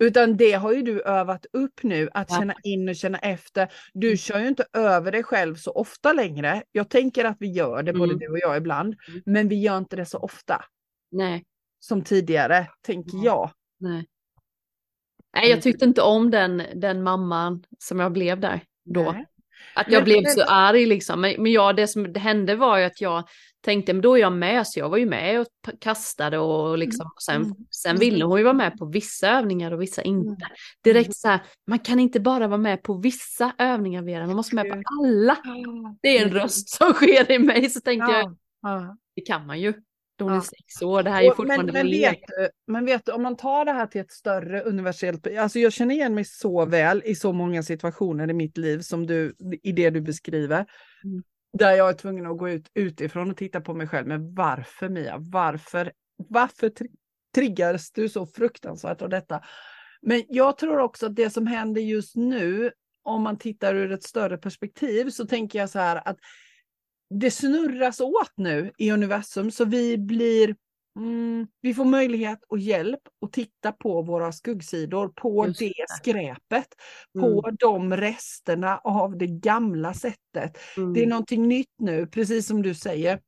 [0.00, 3.72] Utan det har ju du övat upp nu, att känna in och känna efter.
[3.92, 4.16] Du mm.
[4.16, 6.62] kör ju inte över dig själv så ofta längre.
[6.72, 8.18] Jag tänker att vi gör det, både mm.
[8.18, 8.96] du och jag ibland.
[9.08, 9.22] Mm.
[9.26, 10.64] Men vi gör inte det så ofta.
[11.10, 11.44] Nej.
[11.80, 13.24] Som tidigare, tänker Nej.
[13.26, 13.50] jag.
[13.78, 14.06] Nej.
[15.34, 19.12] Nej, jag tyckte inte om den, den mamman som jag blev där då.
[19.12, 19.26] Nej.
[19.74, 21.20] Att jag men, blev så arg liksom.
[21.20, 23.28] Men, men ja, det som hände var ju att jag
[23.64, 25.46] tänkte, men då är jag med, så jag var ju med och
[25.80, 27.56] kastade och liksom, och sen, mm.
[27.70, 30.44] sen ville hon ju vara med på vissa övningar och vissa inte.
[30.44, 30.56] Mm.
[30.84, 34.56] Direkt så här, man kan inte bara vara med på vissa övningar Vera, man måste
[34.56, 35.36] vara med på alla.
[36.02, 38.36] Det är en röst som sker i mig, så tänkte jag,
[39.16, 39.74] det kan man ju.
[40.24, 42.18] Hon är sex år, det här är ju fortfarande men, men, vet,
[42.66, 45.94] men vet du, om man tar det här till ett större universellt, alltså jag känner
[45.94, 49.90] igen mig så väl i så många situationer i mitt liv som du, i det
[49.90, 50.66] du beskriver.
[51.04, 51.22] Mm.
[51.58, 54.06] Där jag är tvungen att gå ut utifrån och titta på mig själv.
[54.06, 55.16] Men varför Mia?
[55.18, 55.92] Varför,
[56.28, 56.72] varför
[57.34, 59.40] triggas du så fruktansvärt av detta?
[60.02, 62.70] Men jag tror också att det som händer just nu,
[63.02, 66.16] om man tittar ur ett större perspektiv, så tänker jag så här att
[67.10, 70.54] det snurras åt nu i universum så vi blir
[70.96, 75.94] Mm, vi får möjlighet och hjälp att titta på våra skuggsidor, på Just det, det
[75.98, 76.66] skräpet,
[77.14, 77.22] mm.
[77.22, 80.58] på de resterna av det gamla sättet.
[80.76, 80.92] Mm.
[80.92, 83.20] Det är någonting nytt nu, precis som du säger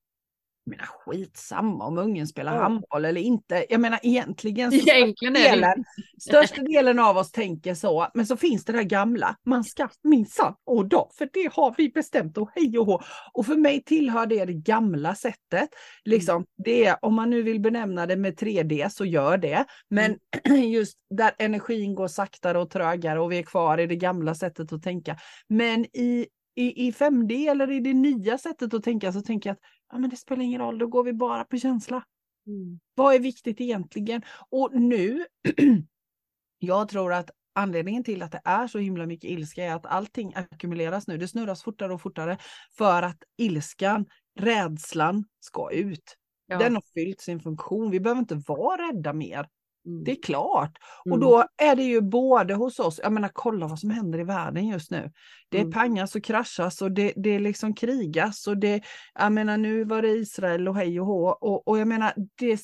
[0.67, 2.63] menar skitsamma om ungen spelar mm.
[2.63, 3.67] handboll eller inte.
[3.69, 5.85] Jag menar egentligen, egentligen största, delen,
[6.21, 8.09] största delen av oss tänker så.
[8.15, 11.89] Men så finns det där gamla, man ska minsann och då, för det har vi
[11.89, 13.03] bestämt och hej och hå.
[13.33, 15.69] Och för mig tillhör det det gamla sättet.
[16.05, 16.47] Liksom, mm.
[16.57, 19.65] det om man nu vill benämna det med 3D så gör det.
[19.91, 20.63] Men mm.
[20.71, 24.73] just där energin går saktare och trögare och vi är kvar i det gamla sättet
[24.73, 25.17] att tänka.
[25.49, 29.55] Men i i, i 5D eller i det nya sättet att tänka så tänker jag
[29.55, 29.61] att
[29.93, 32.05] ja, men det spelar ingen roll, då går vi bara på känsla.
[32.47, 32.81] Mm.
[32.95, 34.23] Vad är viktigt egentligen?
[34.51, 35.27] Och nu,
[36.59, 40.33] jag tror att anledningen till att det är så himla mycket ilska är att allting
[40.35, 41.19] ackumuleras nu.
[41.19, 42.39] Det snurras fortare och fortare
[42.77, 44.07] för att ilskan,
[44.39, 46.17] rädslan ska ut.
[46.47, 46.59] Ja.
[46.59, 47.91] Den har fyllt sin funktion.
[47.91, 49.49] Vi behöver inte vara rädda mer.
[49.87, 50.05] Mm.
[50.05, 50.79] Det är klart.
[51.07, 51.13] Mm.
[51.13, 54.25] Och då är det ju både hos oss, jag menar kolla vad som händer i
[54.25, 55.13] världen just nu.
[55.49, 55.73] Det mm.
[55.73, 58.83] pangas och kraschas och det, det liksom krigas och det,
[59.15, 61.29] jag menar nu var det Israel och hej och hå.
[61.29, 62.61] Och, och jag menar, det,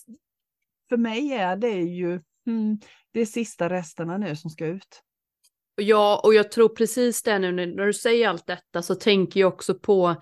[0.88, 2.78] för mig är det ju mm,
[3.12, 5.02] det sista resterna nu som ska ut.
[5.74, 9.52] Ja, och jag tror precis det nu när du säger allt detta så tänker jag
[9.54, 10.16] också på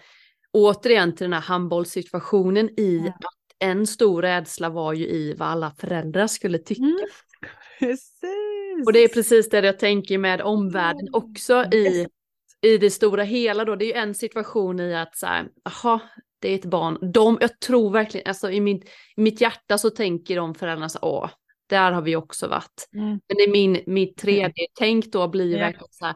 [0.52, 3.12] återigen till den här handbollssituationen i mm
[3.58, 6.82] en stor rädsla var ju i vad alla föräldrar skulle tycka.
[6.82, 7.06] Mm.
[7.78, 8.86] Precis.
[8.86, 12.06] Och det är precis det jag tänker med omvärlden också i,
[12.62, 13.76] i det stora hela då.
[13.76, 16.00] Det är ju en situation i att så här, aha,
[16.38, 17.12] det är ett barn.
[17.12, 18.76] De, jag tror verkligen, alltså i, min,
[19.16, 21.30] i mitt hjärta så tänker de föräldrarna så åh,
[21.66, 22.88] där har vi också varit.
[22.94, 23.20] Mm.
[23.28, 24.72] Men i min, mitt tredje mm.
[24.78, 25.66] tänk då blir ju yeah.
[25.66, 26.14] verkligen så här,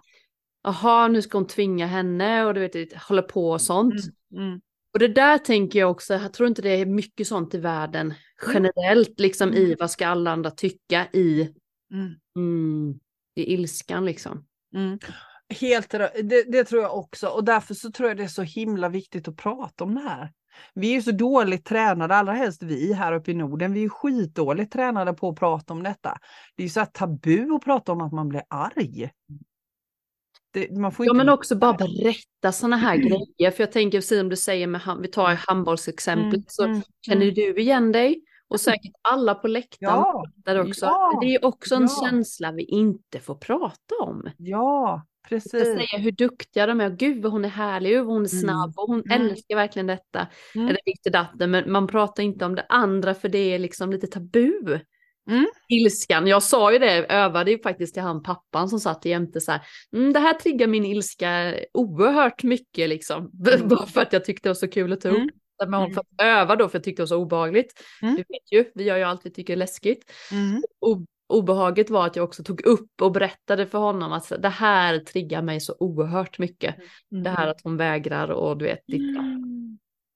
[0.62, 3.94] jaha, nu ska hon tvinga henne och du vet, håller på och sånt.
[4.32, 4.48] Mm.
[4.48, 4.60] Mm.
[4.92, 8.06] Och det där tänker jag också, jag tror inte det är mycket sånt i världen
[8.06, 8.14] mm.
[8.52, 9.76] generellt, liksom i mm.
[9.80, 11.54] vad ska alla andra tycka i,
[11.92, 12.14] mm.
[12.36, 12.98] Mm,
[13.34, 14.44] i ilskan liksom.
[14.74, 14.98] Mm.
[15.60, 18.88] Helt det, det tror jag också och därför så tror jag det är så himla
[18.88, 20.32] viktigt att prata om det här.
[20.74, 23.88] Vi är ju så dåligt tränade, allra helst vi här uppe i Norden, vi är
[23.88, 26.18] skitdåligt tränade på att prata om detta.
[26.56, 29.10] Det är ju så här tabu att prata om att man blir arg.
[30.52, 31.10] Det, man får inte...
[31.10, 33.50] Ja men också bara berätta sådana här grejer.
[33.50, 37.34] För jag tänker, som du säger, med, vi tar handbollsexemplet, mm, så mm, känner mm.
[37.34, 38.22] du igen dig?
[38.48, 40.86] Och säkert alla på läktaren ja, där också.
[40.86, 42.08] Ja, det är också en ja.
[42.08, 44.30] känsla vi inte får prata om.
[44.36, 45.54] Ja, precis.
[45.54, 46.90] Att säga hur duktiga de är.
[46.90, 48.40] Gud vad hon är härlig, hur hon är mm.
[48.42, 49.22] snabb och hon mm.
[49.22, 50.26] älskar verkligen detta.
[50.54, 50.68] Mm.
[50.68, 54.78] Eller datten, men man pratar inte om det andra för det är liksom lite tabu.
[55.30, 55.46] Mm.
[55.68, 59.52] Ilskan, jag sa ju det, övade ju faktiskt till han pappan som satt jämte så
[59.52, 59.60] här,
[59.92, 63.16] mm, det här triggar min ilska oerhört mycket liksom,
[63.54, 63.68] mm.
[63.68, 65.16] bara för att jag tyckte det var så kul att ta upp.
[65.16, 65.30] Mm.
[65.66, 67.84] Men hon för att öva då för jag tyckte det var så obehagligt.
[68.02, 68.14] Mm.
[68.14, 70.12] Du vet ju, vi gör ju allt vi tycker är läskigt.
[70.32, 70.62] Mm.
[70.80, 74.98] Och obehaget var att jag också tog upp och berättade för honom att det här
[74.98, 76.76] triggar mig så oerhört mycket.
[77.12, 77.24] Mm.
[77.24, 79.24] Det här att hon vägrar och du vet, ditta.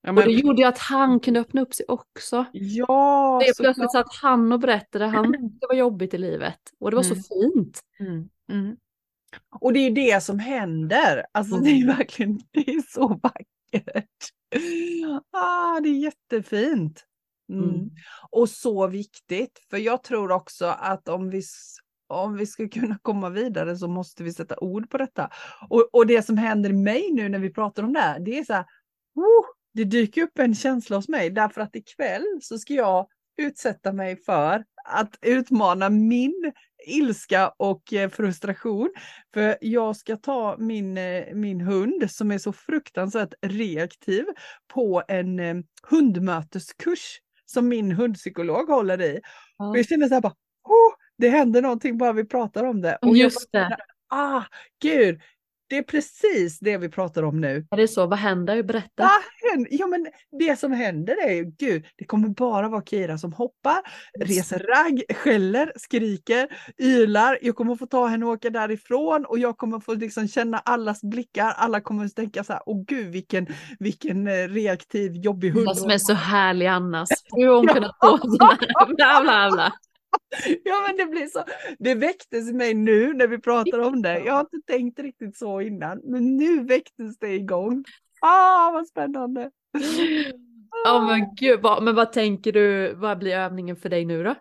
[0.04, 0.06] Mm.
[0.06, 0.18] Ja, men...
[0.18, 2.44] Och det gjorde ju att han kunde öppna upp sig också.
[2.52, 6.60] Ja, det plötsligt satt han och berättade, han det var jobbigt i livet.
[6.80, 7.16] Och det var mm.
[7.16, 7.80] så fint.
[8.00, 8.28] Mm.
[8.52, 8.76] Mm.
[9.60, 11.26] Och det är ju det som händer.
[11.32, 14.30] Alltså det är verkligen, det är så vackert.
[15.30, 17.04] Ah, det är jättefint.
[17.52, 17.70] Mm.
[17.70, 17.90] Mm.
[18.30, 21.42] Och så viktigt, för jag tror också att om vi,
[22.08, 25.30] om vi ska kunna komma vidare så måste vi sätta ord på detta.
[25.68, 28.38] Och, och det som händer i mig nu när vi pratar om det här, det
[28.38, 28.64] är så här,
[29.14, 29.44] oh,
[29.74, 33.06] det dyker upp en känsla hos mig därför att ikväll så ska jag
[33.36, 36.52] utsätta mig för att utmana min
[36.86, 38.90] ilska och eh, frustration.
[39.34, 44.24] För jag ska ta min, eh, min hund som är så fruktansvärt reaktiv
[44.74, 45.56] på en eh,
[45.90, 49.20] hundmöteskurs som min hundpsykolog håller i.
[49.58, 52.98] Och jag känner så här bara, oh, det händer någonting bara vi pratar om det.
[53.02, 53.76] Och jag Just bara det.
[54.10, 54.42] ah,
[54.82, 55.20] gud,
[55.68, 57.66] det är precis det vi pratar om nu.
[57.70, 58.06] Är det så?
[58.06, 58.62] Vad händer?
[58.62, 58.88] Berätta.
[58.96, 59.68] Vad händer?
[59.70, 60.06] Ja, men
[60.38, 63.80] det som händer är ju, gud, det kommer bara vara Kira som hoppar,
[64.20, 66.48] reser ragg, skäller, skriker,
[66.78, 67.38] ylar.
[67.42, 71.02] Jag kommer få ta henne och åka därifrån och jag kommer få liksom känna allas
[71.02, 71.54] blickar.
[71.56, 73.46] Alla kommer att tänka så här, åh gud vilken,
[73.78, 75.66] vilken eh, reaktiv, jobbig hund.
[75.66, 77.08] Hon som är så härlig annars.
[77.36, 78.56] Hur har hon kunnat få sådana
[78.96, 79.72] bla bla bla.
[80.64, 81.44] Ja men det blir så.
[81.78, 84.18] Det väcktes i mig nu när vi pratar om det.
[84.18, 87.84] Jag har inte tänkt riktigt så innan, men nu väcktes det igång.
[88.20, 89.50] Ah, vad spännande.
[90.84, 94.34] Ja men gud, vad, men vad tänker du, vad blir övningen för dig nu då?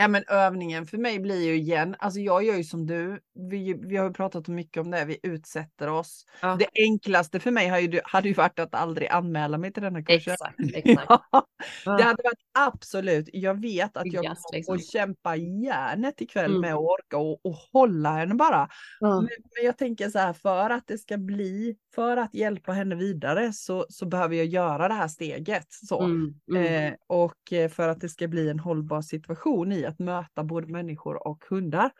[0.00, 3.20] Ja men övningen för mig blir ju igen, alltså jag gör ju som du,
[3.50, 6.26] vi, vi har ju pratat mycket om det, vi utsätter oss.
[6.42, 6.56] Ja.
[6.58, 10.02] Det enklaste för mig hade ju, hade ju varit att aldrig anmäla mig till denna
[10.02, 10.32] kursen.
[10.32, 11.22] Exakt, exakt.
[11.84, 14.74] Ja, det hade varit absolut, jag vet att jag kommer liksom.
[14.74, 16.60] att kämpa järnet ikväll Mm.
[16.60, 18.68] med att orka och, och hålla henne bara.
[19.00, 19.20] Ja.
[19.20, 22.94] Men, men jag tänker så här, för att det ska bli, för att hjälpa henne
[22.94, 25.66] vidare så, så behöver jag göra det här steget.
[25.68, 26.02] Så.
[26.02, 26.84] Mm, mm.
[26.84, 30.66] Eh, och eh, för att det ska bli en hållbar situation i att möta både
[30.66, 31.90] människor och hundar.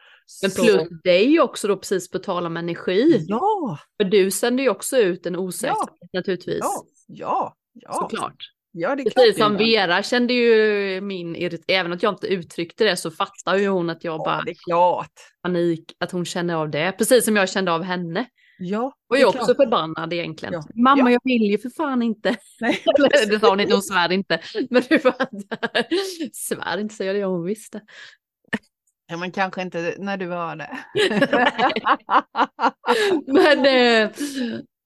[0.43, 3.24] Men Så- plus dig också då precis på tal om energi.
[3.28, 6.59] Ja, För du sänder ju också ut en osäkerhet naturligtvis.
[6.61, 7.93] ja, ja, ja.
[7.93, 8.36] Såklart.
[8.72, 9.57] Ja, det är Precis som.
[9.57, 13.91] Vera kände ju min irrit- även att jag inte uttryckte det så fattar ju hon
[13.91, 15.12] att jag Ja, bara det är klart.
[15.43, 16.93] panik, att hon känner av det.
[16.99, 18.26] Precis som jag kände av henne.
[18.62, 20.54] Ja, Och det är jag också förbannad egentligen.
[20.54, 20.62] Ja.
[20.74, 21.11] Mamma Ja.
[21.11, 22.36] jag vill ju för fan inte.
[22.61, 22.82] Nej.
[23.28, 24.40] Det sa hon inte, hon svär inte.
[24.70, 25.28] Men var
[26.34, 27.80] svär inte säger det, hon visste.
[29.06, 30.78] Ja, men kanske inte när du hör det.
[33.26, 34.11] Men eh,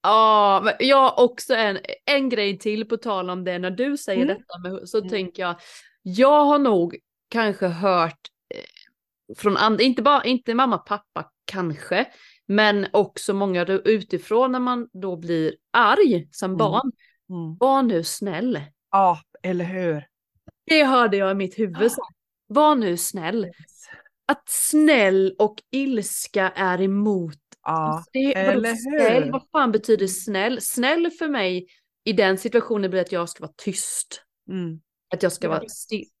[0.03, 3.97] ja, men jag har också en, en grej till på tal om det när du
[3.97, 4.37] säger Mm.
[4.37, 5.09] detta med, så Mm.
[5.09, 5.55] tänker jag,
[6.01, 6.95] jag har nog
[7.29, 8.19] kanske hört
[8.55, 12.05] eh, från andra, inte bara, inte mamma pappa kanske,
[12.47, 16.57] men också många utifrån när man då blir arg som Mm.
[16.57, 16.91] barn.
[17.29, 17.57] Mm.
[17.59, 18.61] Var nu snäll.
[18.91, 20.07] Ja, eller hur?
[20.65, 21.91] Det hörde jag i mitt huvud.
[21.91, 22.01] så.
[22.47, 23.51] Var nu snäll.
[24.27, 27.37] Att snäll och ilska är emot
[27.67, 29.31] Ja, Alltså det, eller snäll, hur?
[29.31, 30.61] vad fan betyder snäll?
[30.61, 31.67] Snäll för mig
[32.03, 34.21] i den situationen blir att jag ska vara tyst.
[34.49, 34.79] mm.
[35.13, 35.51] Att jag ska Ja.
[35.51, 35.63] vara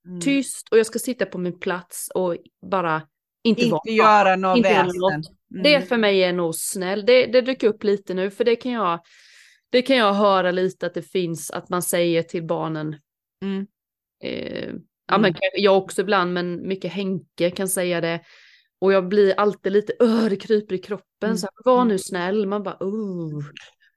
[0.07, 0.21] Mm.
[0.21, 2.37] tyst och jag ska sitta på min plats och
[2.71, 3.01] bara
[3.49, 3.61] inte.
[3.61, 4.87] Inte göra något Inte väsen.
[4.87, 5.13] något.
[5.51, 5.63] Mm.
[5.63, 7.05] Det för mig är nog snäll.
[7.05, 8.99] Det, det dyker upp lite nu för det kan jag
[9.69, 12.95] det kan jag höra lite att det finns att man säger till barnen.
[13.41, 13.67] Mm.
[14.23, 14.73] Eh,
[15.07, 18.21] ja, men kanske jag också ibland men mycket Henke kan säga det.
[18.81, 21.29] Och jag blir alltid lite, öh, det kryper i kroppen.
[21.29, 21.37] Mm.
[21.37, 22.47] Så här, var nu snäll.
[22.47, 23.43] Man bara, oh.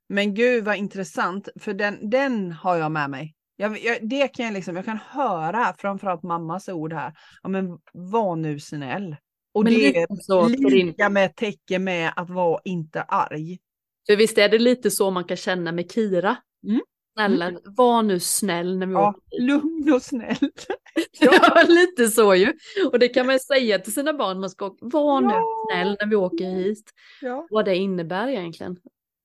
[0.08, 3.34] Men gud vad intressant, för den, den har jag med mig.
[3.56, 7.12] Jag, jag, det kan jag, liksom, jag kan höra framförallt mammas ord här.
[7.42, 9.16] Ja, men var nu snäll.
[9.54, 13.58] Och Men det är så, lika med tecken med att vara inte arg.
[14.06, 16.36] för visst är det lite så man kan känna med Kira?
[16.66, 16.80] Mm.
[17.14, 20.36] Snälla, var nu snäll när vi Ja, åker lugn och snäll.
[21.20, 22.52] Ja, lite så ju.
[22.92, 25.66] Och det kan man säga till sina barn, man ska åka, var nu Ja.
[25.70, 26.90] snäll när vi åker hit.
[27.20, 27.46] Ja.
[27.50, 28.76] Vad det innebär egentligen.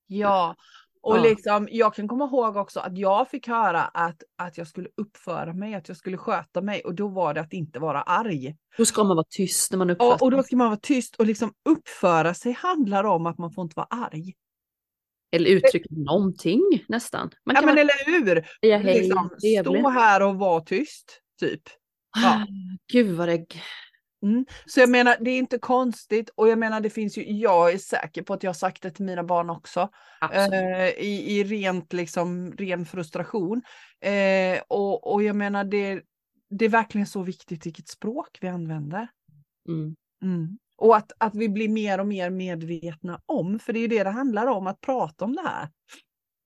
[0.08, 0.56] Ja,
[1.04, 1.22] och Ja.
[1.24, 5.54] liksom, jag kan komma ihåg också att jag fick höra att, att jag skulle uppföra
[5.54, 8.56] mig, att jag skulle sköta mig och då var det att inte vara arg.
[8.78, 10.30] Då ska man vara tyst när man uppför Och, och sig.
[10.38, 13.74] då ska man vara tyst och liksom uppföra sig handlar om att man får inte
[13.76, 14.34] vara arg.
[15.36, 17.30] Eller uttrycka någonting nästan.
[17.46, 18.48] Man Ja kan men vara eller hur!
[18.62, 19.30] säga hej, Liksom,
[19.64, 21.62] stå här och vara tyst, typ.
[22.22, 22.46] ja.
[22.94, 23.46] Gud vad det...
[24.66, 27.78] Så jag menar, det är inte konstigt och jag menar, det finns ju, jag är
[27.78, 29.90] säker på att jag har sagt det till mina barn också.
[30.34, 33.62] Eh, i, i rent liksom, ren frustration.
[34.02, 36.02] Eh, och, och jag menar, det,
[36.50, 39.08] det är verkligen så viktigt vilket språk vi använder.
[39.68, 39.96] Mm.
[40.24, 40.58] Mm.
[40.78, 44.04] Och att, att vi blir mer och mer medvetna om, för det är ju det
[44.04, 45.70] det handlar om, att prata om det här.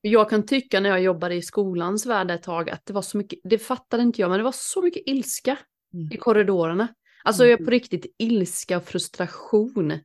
[0.01, 3.17] Jag kan tycka när jag jobbade i skolans värld ett tag att det var så
[3.17, 5.57] mycket, det fattade inte jag, men det var så mycket ilska
[5.93, 6.09] Mm.
[6.11, 6.87] i korridorerna.
[7.27, 7.65] Alltså jag Mm.
[7.65, 9.91] på riktigt ilska och frustration.
[9.91, 10.01] Mm.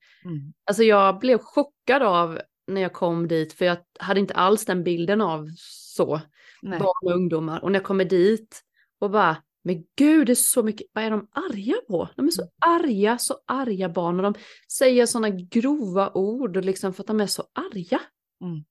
[0.67, 4.85] Alltså jag blev chockad av när jag kom dit för jag hade inte alls den
[4.85, 6.21] bilden av så
[6.63, 6.79] Nej.
[6.79, 7.65] barn och ungdomar.
[7.65, 8.63] Och när jag kommer dit
[9.01, 12.09] och bara, men gud det är så mycket, vad är de arga på?
[12.17, 14.35] De är så arga, så arga barn och de
[14.73, 18.01] säger sådana grova ord och liksom för att de är så arga.
[18.45, 18.65] Mm.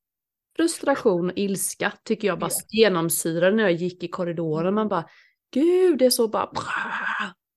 [0.56, 2.66] Frustration och ilska tycker jag bara Ja.
[2.80, 4.74] genomsyrade när jag gick i korridoren.
[4.74, 5.10] Man bara,
[5.54, 6.49] gud det är så bara...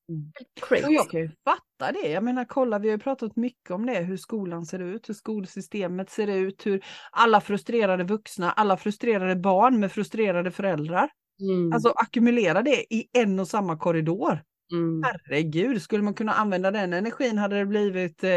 [0.09, 0.33] Mm.
[0.69, 0.85] Crazy.
[0.87, 2.09] Och jag kan ju fatta det.
[2.09, 5.15] Jag menar kolla, vi har ju pratat mycket om det, hur skolan ser ut, hur
[5.15, 11.11] skolsystemet ser ut, hur alla frustrerade vuxna, alla frustrerade barn med frustrerade föräldrar.
[11.41, 14.43] Mm, Alltså ackumulera det i en och samma korridor.
[14.73, 15.03] mm.
[15.05, 18.31] Herregud, skulle man kunna använda den energin hade det blivit eh,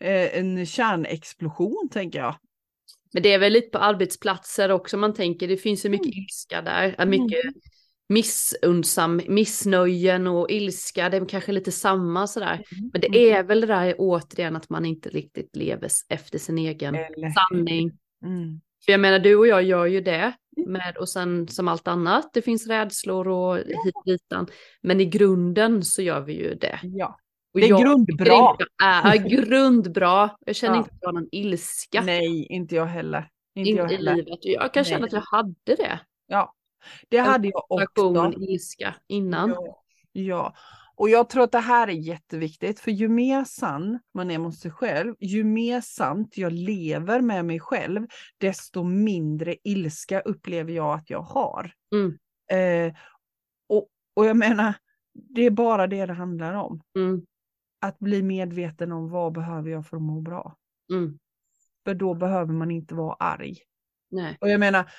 [0.00, 2.34] eh, en kärnexplosion tänker jag.
[3.12, 6.18] Men det är väl lite på arbetsplatser också man tänker, det finns ju mycket Mm.
[6.22, 7.38] ilska där, mycket
[8.10, 12.64] missundsam, missnöjen och ilska, det är kanske lite samma sådär.
[12.92, 13.12] Men Mm.
[13.12, 17.30] det är väl det där återigen att man inte riktigt lever efter sin egen Eller-
[17.50, 17.90] sanning.
[18.24, 18.60] Mm.
[18.84, 20.32] För jag menar du och jag gör ju det
[20.66, 24.46] med och sen som allt annat, det finns rädslor och hit och ditan.
[24.82, 26.78] Men i grunden så gör vi ju det.
[26.82, 27.18] Ja,
[27.54, 28.50] Och det är grundbra.
[28.50, 30.30] inte är grundbra.
[30.46, 30.78] Jag känner Ja.
[30.78, 33.28] inte att jag har någon ilska Nej, inte jag heller.
[33.54, 34.14] Inte in jag i heller.
[34.16, 34.38] livet.
[34.42, 35.06] Jag kan känna Nej.
[35.06, 36.00] att jag hade det.
[36.26, 36.54] Ja,
[37.08, 38.32] det hade jag också.
[38.40, 39.50] ilska innan.
[39.50, 40.54] Ja, ja,
[40.94, 44.58] och jag tror att det här är jätteviktigt, för ju mer sann man är mot
[44.58, 48.06] sig själv, ju mer sant jag lever med mig själv,
[48.38, 51.72] desto mindre ilska upplever jag att jag har.
[51.94, 52.18] Mm.
[52.50, 52.94] Eh,
[53.68, 54.74] och, och jag menar,
[55.12, 56.82] det är bara det det handlar om.
[56.96, 57.26] Mm,
[57.80, 60.56] Att bli medveten om vad behöver jag för att må bra.
[60.92, 61.18] mm,
[61.84, 63.56] För då behöver man inte vara arg.
[64.10, 64.38] nej.
[64.40, 64.90] Och jag menar,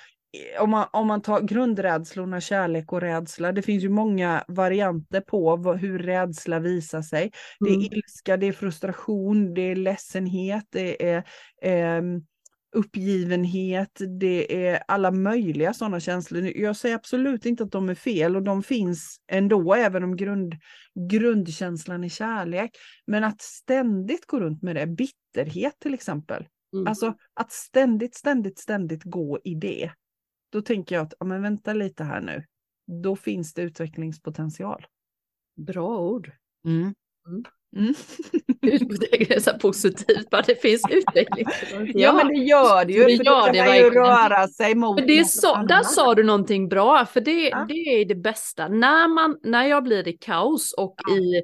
[0.60, 5.56] om man, om man tar grundrädslorna, kärlek och rädsla, det finns ju många varianter på
[5.56, 7.32] vad, hur rädsla visar sig.
[7.60, 7.82] Det Mm.
[7.82, 11.24] är ilska, det är frustration, det är ledsenhet, det är
[11.62, 12.22] ehm,
[12.76, 16.44] uppgivenhet, det är alla möjliga sådana känslor.
[16.58, 20.56] Jag säger absolut inte att de är fel och de finns ändå, även om grund,
[21.10, 22.72] grundkänslan är kärlek.
[23.08, 26.88] Men att ständigt gå runt med det, bitterhet till exempel, Mm.
[26.88, 29.92] Alltså att ständigt, ständigt, ständigt gå i det.
[30.52, 32.44] Då tänker jag att, ja, men vänta lite här nu.
[33.04, 34.86] Då finns det utvecklingspotential.
[35.58, 36.32] Bra ord.
[36.66, 36.94] Mm.
[37.28, 37.44] Mm.
[37.78, 37.94] Mm.
[39.00, 41.46] Det är så positivt, bara det finns utveckling.
[41.94, 43.06] Ja, men det gör det ju.
[43.06, 45.92] det för gör det ju röra sig mot Men det så, där annat.
[45.92, 47.66] sa du någonting bra, för det, Ja.
[47.68, 48.68] det är det bästa.
[48.68, 51.16] När, man, när jag blir i kaos och Ja.
[51.18, 51.36] i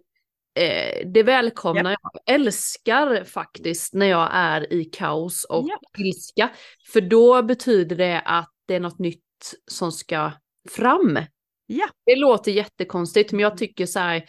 [0.59, 1.99] eh, det välkomnar jag.
[2.25, 6.49] Jag älskar faktiskt när jag är i kaos och ilska.
[6.93, 10.31] För då betyder det att det är något nytt som ska
[10.69, 11.19] fram.
[11.65, 11.85] Ja.
[12.05, 14.25] Det låter jättekonstigt, men jag tycker så här,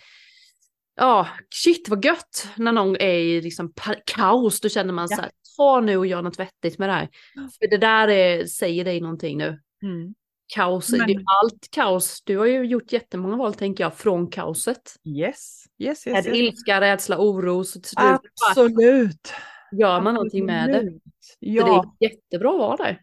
[0.96, 3.72] ja, shit vad gött när någon är i liksom
[4.06, 5.16] kaos, då känner man Ja.
[5.16, 7.08] så här, ta nu och gör något vettigt med det här.
[7.34, 9.60] För det där är, säger dig någonting nu.
[9.82, 10.14] Mm.
[10.54, 12.22] Kaos, Men- det är allt kaos.
[12.24, 14.94] Du har ju gjort jättemånga val tänker jag, från kaoset.
[15.04, 16.26] Yes, yes, yes.
[16.26, 16.36] yes.
[16.36, 18.20] ilska, rädsla, oro, så till slut bara
[18.50, 19.32] Absolut.
[19.80, 20.76] gör man någonting med det.
[20.76, 21.02] Absolut.
[21.20, 23.00] Så det Ja, är jättebra att vara där.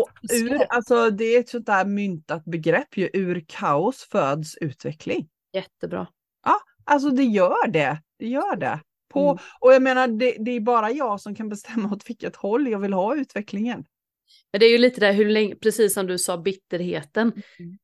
[0.00, 3.10] Och ur, alltså, det är ett sånt där myntat begrepp ju.
[3.12, 5.28] Ur kaos föds utveckling.
[5.52, 6.06] Jättebra.
[6.84, 8.02] Alltså det gör det.
[8.18, 8.80] Det gör det.
[9.12, 9.38] På, Mm.
[9.60, 12.78] Och jag menar, det, det är bara jag som kan bestämma åt vilket håll jag
[12.78, 13.84] vill ha utvecklingen.
[14.52, 17.32] Men det är ju lite där hur länge, precis som du sa, bitterheten.
[17.58, 17.78] Mm.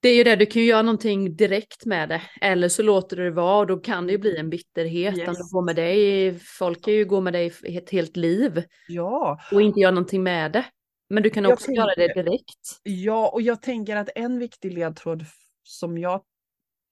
[0.00, 2.22] Det är ju det, du kan ju göra någonting direkt med det.
[2.40, 5.18] Eller så låter du det vara och då kan det ju bli en bitterhet.
[5.18, 5.38] Yes.
[5.38, 9.62] Du går med dig, folk kan ju gå med dig ett helt liv Ja, och
[9.62, 10.64] inte göra någonting med det.
[11.14, 12.80] Men du kan också göra det tänker- direkt.
[12.82, 15.24] ja, och jag tänker att en viktig ledtråd
[15.62, 16.22] som jag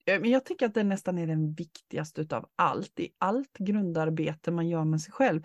[0.05, 4.51] eh, men jag tänker att det nästan är den viktigaste utav allt i allt grundarbete
[4.51, 5.41] man gör med sig själv.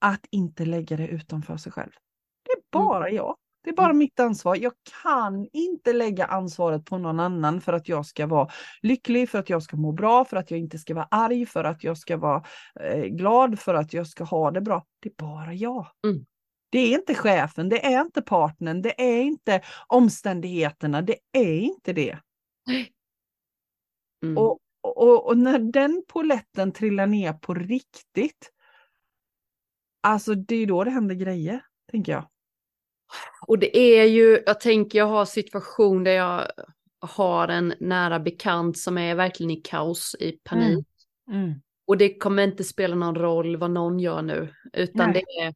[0.00, 1.90] Att inte lägga det utanför sig själv.
[2.44, 3.36] Det är bara jag.
[3.64, 4.56] Det är bara mitt ansvar.
[4.56, 8.48] Jag kan inte lägga ansvaret på någon annan för att jag ska vara
[8.82, 11.64] lycklig, för att jag ska må bra, för att jag inte ska vara arg, för
[11.64, 12.42] att jag ska vara
[12.80, 14.86] eh, glad, för att jag ska ha det bra.
[15.00, 15.86] Det är bara jag.
[16.06, 16.24] Mm.
[16.72, 21.92] Det är inte chefen, det är inte partnern, det är inte omständigheterna, det är inte
[21.92, 22.18] det.
[24.24, 24.38] Mm.
[24.38, 28.52] Och, och, och när den poletten trillar ner på riktigt,
[30.00, 32.28] alltså det är då det händer grejer, tänker jag.
[33.46, 36.46] Och det är ju, jag tänker jag har situation där jag
[37.00, 40.86] har en nära bekant som är verkligen i kaos, i panik.
[41.30, 41.54] Mm.
[41.86, 45.24] Och det kommer inte spela någon roll vad någon gör nu, utan Nej.
[45.26, 45.54] det, är,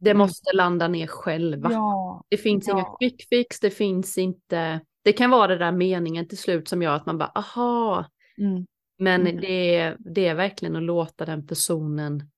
[0.00, 0.18] det Mm.
[0.18, 1.72] måste landa ner själva.
[1.72, 2.72] Ja, Det finns Ja.
[2.74, 6.82] inga quick fix, det finns inte, det kan vara det där meningen till slut som
[6.82, 8.04] gör att man bara, aha,
[8.38, 8.66] mm.
[8.98, 9.40] Men Mm.
[9.40, 12.30] det, är, det är verkligen att låta den personen,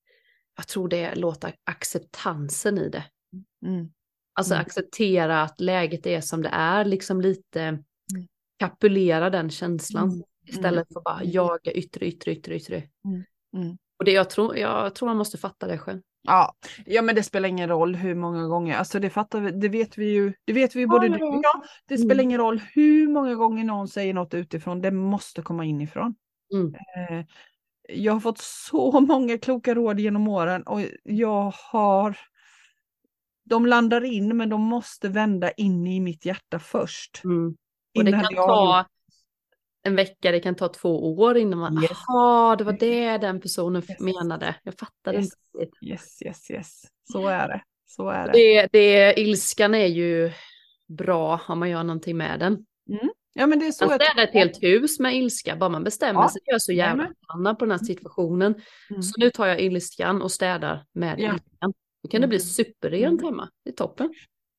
[0.57, 3.05] jag tror det är låta acceptansen i det.
[3.67, 3.89] Mm.
[4.35, 4.63] Alltså Mm.
[4.67, 7.79] acceptera att läget är som det är, liksom lite
[8.59, 10.09] kapulera den känslan.
[10.09, 10.23] Mm.
[10.47, 11.31] Istället för bara Mm.
[11.31, 12.83] jaga yttre, yttre, yttre, yttre.
[13.57, 13.77] Mm.
[13.99, 16.01] Och det jag tror, jag tror man måste fatta det själv.
[16.23, 16.55] Ja.
[16.87, 19.99] ja, men det spelar ingen roll hur många gånger, alltså det fattar vi, det vet
[19.99, 21.41] vi ju, det vet vi ju både Ja, du och ja.
[21.43, 21.62] jag.
[21.87, 22.09] Det Mm.
[22.09, 26.14] spelar ingen roll hur många gånger någon säger något utifrån, det måste komma inifrån.
[26.55, 26.75] Mm.
[26.75, 27.27] Eh,
[27.89, 32.18] jag har fått så många kloka råd genom åren och jag har
[33.45, 37.20] de landar in men de måste vända in i mitt hjärta först.
[37.25, 37.57] Mm.
[37.99, 38.85] Och det kan ta
[39.85, 41.91] en vecka, det kan ta två år innan man, Yes.
[42.09, 44.01] jaha, det var det den personen Yes.
[44.01, 44.55] menade.
[44.62, 45.28] Jag fattade Yes.
[45.61, 45.87] inte.
[45.87, 46.83] Yes, yes, yes.
[47.12, 47.62] Så är det.
[47.87, 48.33] Så är det.
[48.33, 50.30] Det, det, ilskan är ju
[50.89, 52.66] bra om man gör någonting med den.
[53.35, 56.20] Ja, men det är så Man städar ett helt hus med ilska, bara man bestämmer
[56.20, 56.28] Ja.
[56.28, 56.41] sig.
[56.45, 58.55] Jag är så jävla förbannad på den här situationen.
[58.91, 59.03] Mm.
[59.03, 61.24] Så nu tar jag ilskan och städar med Ja.
[61.35, 61.72] ilskan.
[62.03, 62.47] Då kan det bli Mm.
[62.47, 63.24] superrent Mm.
[63.35, 63.49] hemma.
[63.64, 64.14] Det är toppen.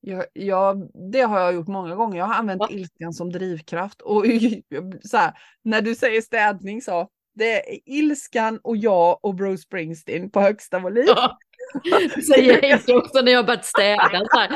[0.06, 0.76] Ja, ja,
[1.12, 2.18] det har jag gjort många gånger.
[2.18, 2.76] Jag har använt Ja.
[2.76, 4.02] ilskan som drivkraft.
[4.02, 4.26] Och
[5.04, 5.34] så här,
[5.64, 10.80] när du säger städning så, det är ilskan och jag och Bruce Springsteen på högsta
[10.80, 11.06] volym.
[11.08, 11.38] Ja.
[12.28, 14.22] Säger jag också när jag börjat städa.
[14.32, 14.50] Så här,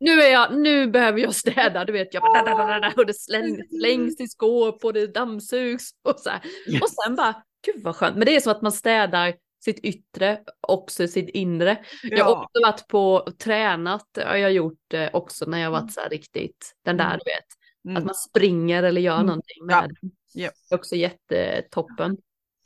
[0.00, 2.14] nu, är jag, nu behöver jag städa, du vet.
[2.14, 5.90] Jag bara, och det slängs, slängs i skåp och det dammsugs.
[6.04, 6.40] Och, så här.
[6.82, 7.34] och sen bara,
[7.66, 8.16] gud vad skönt.
[8.16, 9.34] Men det är som att man städar
[9.64, 11.84] sitt yttre, också sitt inre.
[12.02, 12.42] Jag har Ja.
[12.42, 16.08] också varit på och tränat, har jag gjort eh, också när jag varit så här
[16.10, 17.18] riktigt, den där Mm.
[17.24, 17.44] du vet.
[17.84, 17.96] Mm.
[17.96, 19.26] Att man springer eller gör Mm.
[19.26, 20.08] någonting med Ja.
[20.32, 20.50] Ja.
[20.68, 22.16] Det är också jättetoppen,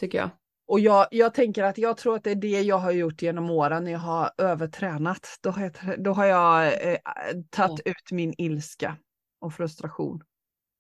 [0.01, 0.31] tycker jag.
[0.69, 3.51] Och jag, jag tänker att jag tror att det är det jag har gjort genom
[3.51, 5.27] åren när jag har övertränat.
[5.43, 6.99] Då har jag, då har jag eh,
[7.51, 8.97] tagit ut min ilska
[9.41, 10.23] och frustration.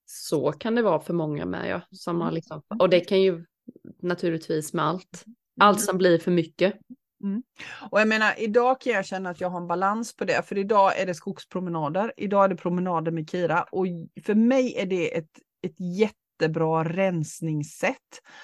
[0.06, 1.80] Så kan det vara för många med, ja.
[1.90, 2.34] Som har Mm.
[2.34, 3.44] liksom, och det kan ju
[4.02, 5.24] naturligtvis med allt.
[5.60, 6.74] Allt som blir för mycket.
[7.90, 10.58] Och jag menar, idag kan jag känna att jag har en balans på det, för
[10.58, 12.12] idag är det skogspromenader.
[12.16, 13.86] Idag är det promenader med Kira och
[14.24, 15.30] för mig är det ett,
[15.62, 17.94] ett jättebra rensningssätt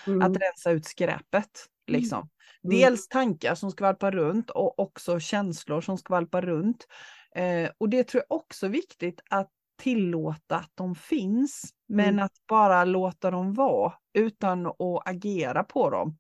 [0.07, 0.23] Mm.
[0.23, 1.51] att rensa ut skräpet.
[1.87, 2.19] Liksom.
[2.65, 2.77] Mm.
[2.79, 6.87] Dels tankar som skvalpar runt och också känslor som skvalpar runt.
[7.37, 9.51] Eh, och det tror jag också är viktigt att
[9.83, 12.25] tillåta att de finns, men Mm.
[12.25, 16.19] att bara låta dem vara utan att agera på dem.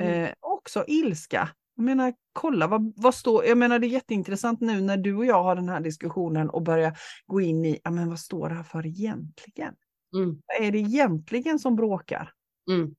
[0.00, 0.24] Mm.
[0.24, 1.48] Eh, också ilska.
[1.76, 5.26] Jag menar, kolla vad, vad står, jag menar det är jätteintressant nu när du och
[5.26, 8.54] jag har den här diskussionen och börjar gå in i, ja men vad står det
[8.54, 9.74] här för egentligen?
[10.16, 10.42] Mm.
[10.46, 12.32] Vad är det egentligen som bråkar?
[12.70, 12.94] Mm.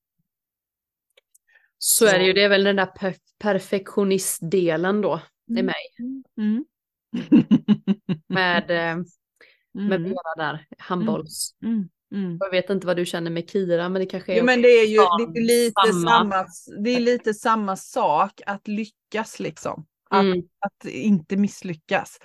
[1.77, 5.65] Så är det ju, det är väl den där per perfektionistdelen då i Mm.
[5.65, 5.75] mig.
[6.37, 6.65] Mm.
[8.27, 9.03] Med, eh,
[9.71, 10.03] med Mm.
[10.03, 11.55] Vera där, handbolls.
[11.63, 11.89] Mm.
[12.15, 12.37] Mm.
[12.39, 14.37] Jag vet inte vad du känner med Kira, men det kanske är...
[14.37, 16.09] Jo, men det är ju Ja, det är lite samma.
[16.09, 16.45] samma.
[16.83, 19.85] det är lite samma sak att lyckas liksom.
[20.09, 20.37] Att, Mm.
[20.59, 22.19] att inte misslyckas.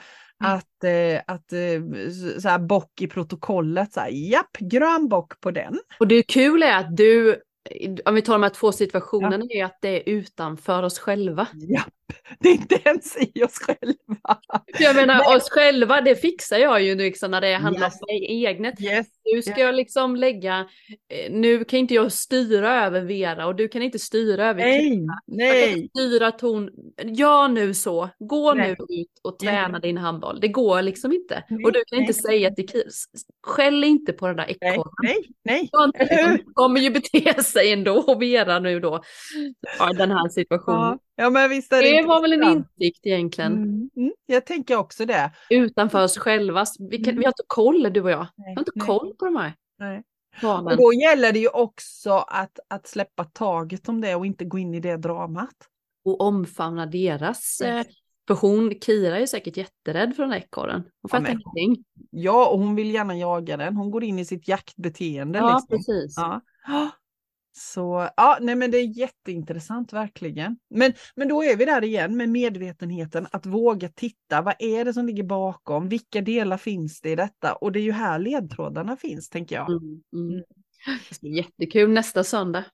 [0.44, 0.52] Mm.
[0.56, 2.10] Att, eh, att eh,
[2.40, 5.78] så här, bock i protokollet, så här, japp, grön bock på den.
[6.00, 7.36] Och det kul är att du,
[8.04, 11.46] om vi tar de här två situationerna, är att det är utanför oss själva.
[11.68, 11.92] Japp,
[12.38, 14.38] det är inte ens i oss själva.
[14.78, 18.00] Jag menar oss själva, det fixar jag ju nu liksom när det handlar Yes.
[18.00, 18.80] om mig egnet.
[18.80, 19.06] Yes.
[19.34, 20.66] Nu ska jag liksom lägga,
[21.12, 24.88] eh, nu kan inte jag styra över Vera och du kan inte styra över Nej,
[24.88, 25.72] Jag kan nej.
[25.78, 26.70] inte styra ton,
[27.04, 28.68] gör nu så, gå Nej.
[28.68, 30.40] nu ut och träna din handboll.
[30.40, 31.44] Det går liksom inte.
[31.48, 32.22] Nej, och du kan inte nej.
[32.38, 32.84] säga till Kira,
[33.46, 34.92] skäll inte på den där Nej, ekorren.
[35.02, 35.68] nej, nej.
[35.72, 36.44] Han Eller hur?
[36.54, 39.02] kommer ju bete sig ändå och Vera nu då.
[39.78, 40.80] Ja, den här situationen.
[40.80, 43.52] Ja, ja, men visst är det det var väl en insikt egentligen.
[43.52, 45.30] Mm, mm, jag tänker också det.
[45.50, 46.64] Utanför oss själva.
[46.90, 47.18] Vi, kan, Mm.
[47.18, 48.26] vi har inte koll du och jag.
[48.36, 48.86] Vi Nej, har inte nej.
[48.86, 50.02] koll på de här Nej.
[50.42, 54.58] Och då gäller det ju också att, att släppa taget om det och inte gå
[54.58, 55.54] in i det dramat.
[56.04, 57.60] Och omfamna deras.
[57.60, 57.84] Eh,
[58.28, 60.82] för hon, Kira är säkert jätterädd för den där ekorren.
[61.02, 61.84] Hon fattar men- ingenting.
[62.10, 63.76] Ja, och hon vill gärna jaga den.
[63.76, 65.38] Hon går in i sitt jaktbeteende.
[65.38, 65.68] Ja, liksom.
[65.78, 66.14] precis.
[66.16, 66.40] Ja.
[67.52, 70.56] Så ja, nej men det är jätteintressant verkligen.
[70.74, 74.42] Men, men då är vi där igen med medvetenheten att våga titta.
[74.42, 75.88] Vad är det som ligger bakom?
[75.88, 77.52] Vilka delar finns det i detta?
[77.54, 79.70] Och det är ju här ledtrådarna finns, tänker jag.
[79.70, 79.82] Mm,
[80.14, 80.30] mm.
[81.22, 81.34] Mm.
[81.36, 82.64] Jättekul nästa söndag.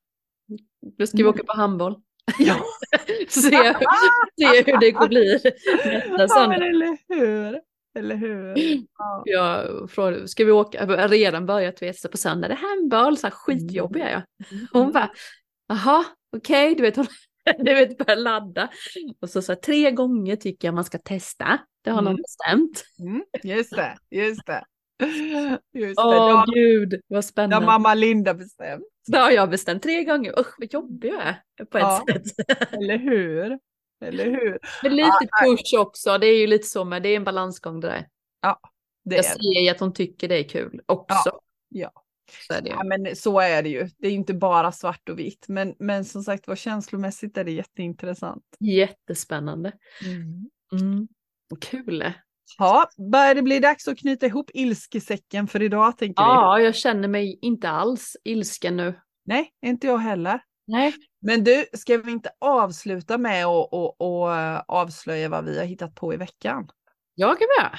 [0.98, 1.34] Då ska vi Mm.
[1.34, 1.94] åka på handboll.
[2.38, 2.56] Ja,
[3.28, 6.48] se, se hur det kommer bli nästa ja söndag.
[6.48, 7.60] men eller hur?
[7.96, 8.54] Eller hur?
[8.98, 9.22] Ja.
[9.24, 10.78] Jag frågade, ska vi åka?
[10.78, 12.48] Jag har redan börjat veta på söndag.
[12.48, 14.22] Det är handboll, så här skitjobbig är jag.
[14.72, 15.10] Hon bara,
[15.68, 16.04] jaha,
[16.36, 17.06] okej, du vet hon
[17.58, 18.68] du vet, börjar ladda.
[19.20, 21.58] Och så, så här, tre gånger tycker jag man ska testa.
[21.84, 22.22] Det har någon Mm.
[22.22, 22.84] bestämt.
[23.00, 24.64] Mm, just det, just det.
[25.74, 27.66] Just det, Åh det har, gud, vad det har spännande.
[27.66, 28.82] mamma Linda bestämt.
[29.06, 30.40] Det har jag bestämt tre gånger.
[30.40, 32.04] Usch vad jobbig jag är på ett Ja.
[32.12, 32.72] sätt.
[32.72, 33.58] Eller hur?
[34.04, 34.58] Eller hur?
[34.82, 36.18] Men lite push också.
[36.18, 38.06] Det är ju lite så med det är en balansgång det där.
[39.04, 41.40] Det Jag är, ser ju att hon tycker det är kul också.
[41.68, 41.92] ja.
[42.48, 42.74] Så är det ju.
[42.74, 43.88] ja, men så är det ju.
[43.98, 45.44] Det är inte bara svart och vitt.
[45.48, 48.44] Men, men som sagt var känslomässigt är det jätteintressant.
[48.60, 49.72] Jättespännande.
[50.72, 51.08] Mm.
[51.60, 52.12] Kul.
[52.58, 56.28] Ja, börjar det bli dags att knyta ihop ilskesäcken för idag tänker vi?
[56.28, 59.00] Ja, jag känner mig inte alls ilsken nu.
[59.24, 60.40] Nej, inte jag heller.
[60.66, 60.94] Nej.
[61.20, 64.28] Men du, ska vi inte avsluta med att och, och,
[64.68, 66.68] avslöja vad vi har hittat på i veckan?
[67.14, 67.78] Jag kan med.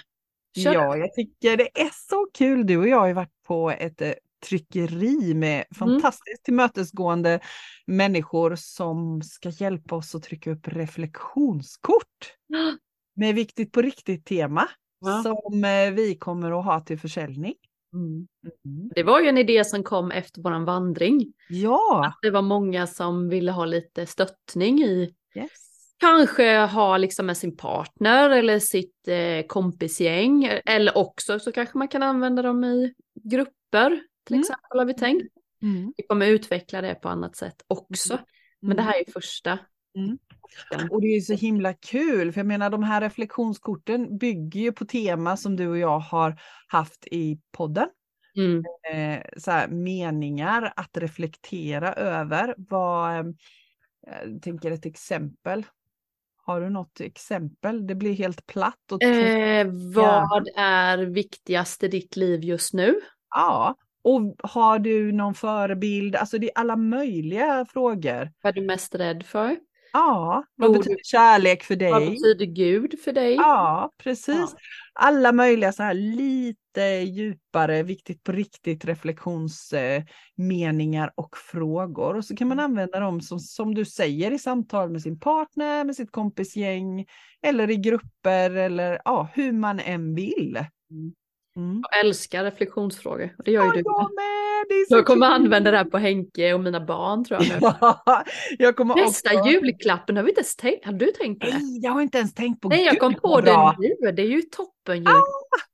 [0.63, 0.73] Kör.
[0.73, 2.67] Ja, jag tycker det är så kul.
[2.67, 4.13] Du och jag har ju varit på ett eh,
[4.45, 7.39] tryckeri med fantastiskt tillmötesgående
[7.85, 12.33] människor som ska hjälpa oss att trycka upp reflektionskort
[13.15, 14.69] med viktigt på riktigt tema
[14.99, 15.23] Ja.
[15.23, 17.53] som eh, vi kommer att ha till försäljning.
[17.97, 18.27] Mm.
[18.65, 18.89] Mm.
[18.95, 21.33] Det var ju en idé som kom efter våran vandring.
[21.49, 25.49] Ja, Det var många som ville ha lite stöttning i yes.
[25.97, 30.49] kanske ha liksom med sin partner eller sitt eh, kompisgäng.
[30.65, 32.93] Eller också så kanske man kan använda dem i
[33.23, 33.89] grupper
[34.25, 34.39] till Mm.
[34.41, 35.33] exempel har vi tänkt.
[35.61, 35.93] Mm.
[35.97, 38.19] Vi kommer utveckla det på annat sätt också.
[38.61, 39.59] Men det här är första.
[39.97, 40.17] Mm.
[40.91, 44.85] Och det är så himla kul, för jag menar de här reflektionskorten bygger ju på
[44.85, 47.87] tema som du och jag har haft i podden.
[48.37, 48.63] Mm.
[48.93, 52.55] Eh, så här, meningar att reflektera över.
[52.57, 53.25] Vad, eh,
[54.25, 55.65] jag tänker ett exempel.
[56.45, 57.87] Har du något exempel?
[57.87, 58.91] Det blir helt platt.
[58.91, 62.99] Och Eh, vad är viktigast i ditt liv just nu?
[63.29, 66.15] Ja, och har du någon förebild?
[66.15, 68.31] Alltså det är alla möjliga frågor.
[68.41, 69.57] Vad är du mest rädd för?
[69.97, 71.91] Ja, vad Tror betyder kärlek för dig?
[71.91, 73.35] Vad betyder Gud för dig?
[73.35, 74.35] Ja, precis.
[74.35, 74.49] Ja.
[74.93, 82.15] Alla möjliga så här lite djupare, viktigt på riktigt reflektionsmeningar och frågor.
[82.15, 85.83] Och så kan man använda dem som, som du säger i samtal med sin partner,
[85.83, 87.05] med sitt kompisgäng
[87.41, 90.57] eller i grupper eller ja, hur man än vill.
[90.91, 91.13] Mm.
[91.57, 91.83] Mm.
[91.91, 93.35] Jag älskar reflektionsfrågor.
[93.45, 93.79] Det gör ju Ja, du.
[93.79, 94.65] jag med.
[94.69, 95.33] Det är så Jag kommer kul.
[95.33, 97.67] använda det här på Henke och mina barn tror jag nu.
[97.81, 98.23] Ja,
[98.59, 99.49] jag kommer Bästa också...
[99.49, 100.85] julklappen har vi inte ens tänkt.
[100.85, 101.53] Har du tänkt på det?
[101.53, 104.11] Nej, jag har inte ens tänkt på Nej, jag kom på det nu.
[104.11, 105.09] Det är ju toppen ju.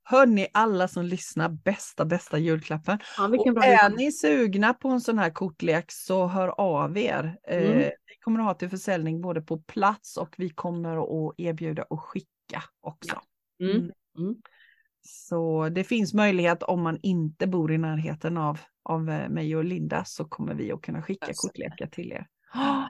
[0.04, 2.98] Hörni, alla som lyssnar, bästa, bästa julklappen.
[3.18, 7.38] Ja, Och är ni sugna på en sån här kortlek så hör av er.
[7.48, 7.78] Eh, Mm.
[7.80, 10.98] vi kommer att ha till försäljning både på plats och vi kommer
[11.30, 13.22] att erbjuda och skicka också.
[13.64, 13.76] Mm.
[13.76, 13.92] Mm.
[14.20, 14.36] Mm.
[15.06, 19.64] Så det finns möjlighet om man inte bor i närheten av, av eh, mig och
[19.64, 21.48] Linda så kommer vi att kunna skicka Alltså.
[21.48, 22.28] kortlekar till er.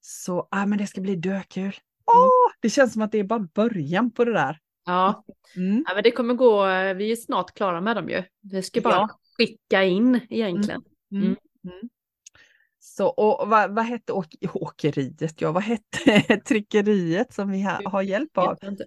[0.00, 1.74] Så ah, men det ska bli dökul.
[2.06, 4.58] Åh, det känns som att det är bara början på det där.
[4.86, 5.24] Ja.
[5.56, 5.84] Mm.
[5.88, 6.64] ja, men det kommer gå.
[6.94, 8.22] Vi är snart klara med dem ju.
[8.40, 9.08] Vi ska bara Ja.
[9.38, 10.82] skicka in egentligen.
[11.12, 11.24] Mm.
[11.24, 11.36] Mm.
[11.64, 11.88] Mm.
[12.78, 15.40] Så, och vad, vad hette åk, åkeriet?
[15.40, 18.58] Ja, vad hette tryckeriet som vi ha, har hjälp av?
[18.62, 18.86] Heter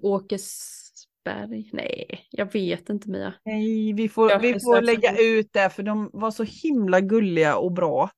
[1.35, 1.69] Åkersberg?
[1.73, 3.33] Nej, jag vet inte Mia.
[3.45, 5.19] Nej, vi får, Jag vi får lägga upp.
[5.19, 8.09] ut det för de var så himla gulliga och bra.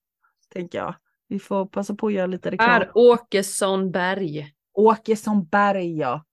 [0.54, 0.96] Tänker jag.
[1.28, 2.84] Vi får passa på att göra lite reklam.
[2.94, 4.54] Åkessonberg.
[4.74, 6.24] Åkesson Berg, ja.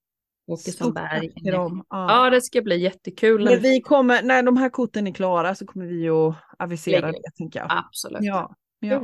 [0.47, 1.19] Åkessonberg.
[1.19, 1.85] Stort tack till dem.
[1.91, 2.25] Ja.
[2.25, 3.45] Ja, det ska bli jättekul.
[3.45, 7.13] Men vi kommer, när de här korten är klara så kommer vi att avisera Lägga.
[7.13, 7.69] det, tänker jag.
[7.71, 8.19] Absolut.
[8.23, 9.03] Ja, ja.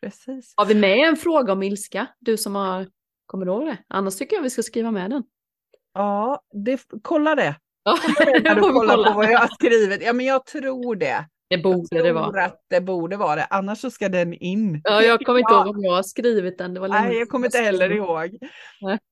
[0.00, 0.54] Precis.
[0.56, 2.06] Har vi med en fråga om ilska?
[2.18, 2.86] Du som har,
[3.26, 3.78] kommer du ihåg det?
[3.88, 5.22] Annars tycker jag vi ska skriva med den.
[5.96, 7.56] Ja, det, kolla det.
[7.84, 7.98] Ja,
[8.42, 9.10] När du kollar kolla.
[9.12, 10.02] på vad jag har skrivit.
[10.02, 11.26] Ja, men jag tror det.
[11.50, 12.44] Det borde det vara.
[12.44, 13.44] att det borde vara det.
[13.50, 14.80] Annars så ska den in.
[14.84, 16.74] Ja, jag kommer inte ihåg om jag har skrivit den.
[16.74, 18.38] Det var Nej, jag kommer inte heller ihåg.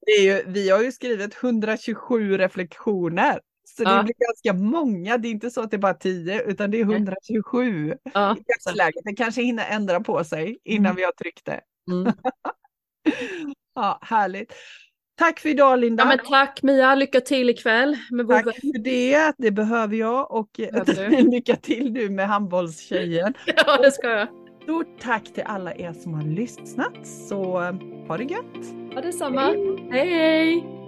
[0.06, 3.40] Det är ju, vi har ju skrivit 127 reflektioner.
[3.76, 4.02] Så det Ja.
[4.02, 5.18] blir ganska många.
[5.18, 6.94] Det är inte så att det är bara 10 utan det är Nej.
[6.96, 9.04] 127 Ja, i dagsläget.
[9.04, 10.96] Det kanske hinner ändra på sig innan Mm.
[10.96, 11.60] vi har tryckt det.
[11.92, 12.12] mm.
[13.74, 14.52] Ja, härligt.
[15.16, 16.18] Tack för idag Linda.
[16.24, 16.94] ja, tack Mia.
[16.94, 19.32] Lycka till ikväll med Tack för det.
[19.38, 20.48] Det behöver jag och
[20.86, 21.08] du?
[21.30, 23.34] lycka till nu med handbollstjejen.
[23.66, 24.28] Ja, det ska jag.
[24.62, 27.06] Stort tack till alla er som har lyssnat.
[27.06, 27.74] Så eh,
[28.08, 28.94] ha det gött.
[28.94, 29.40] Ha detsamma.
[29.90, 30.83] Hej, hej.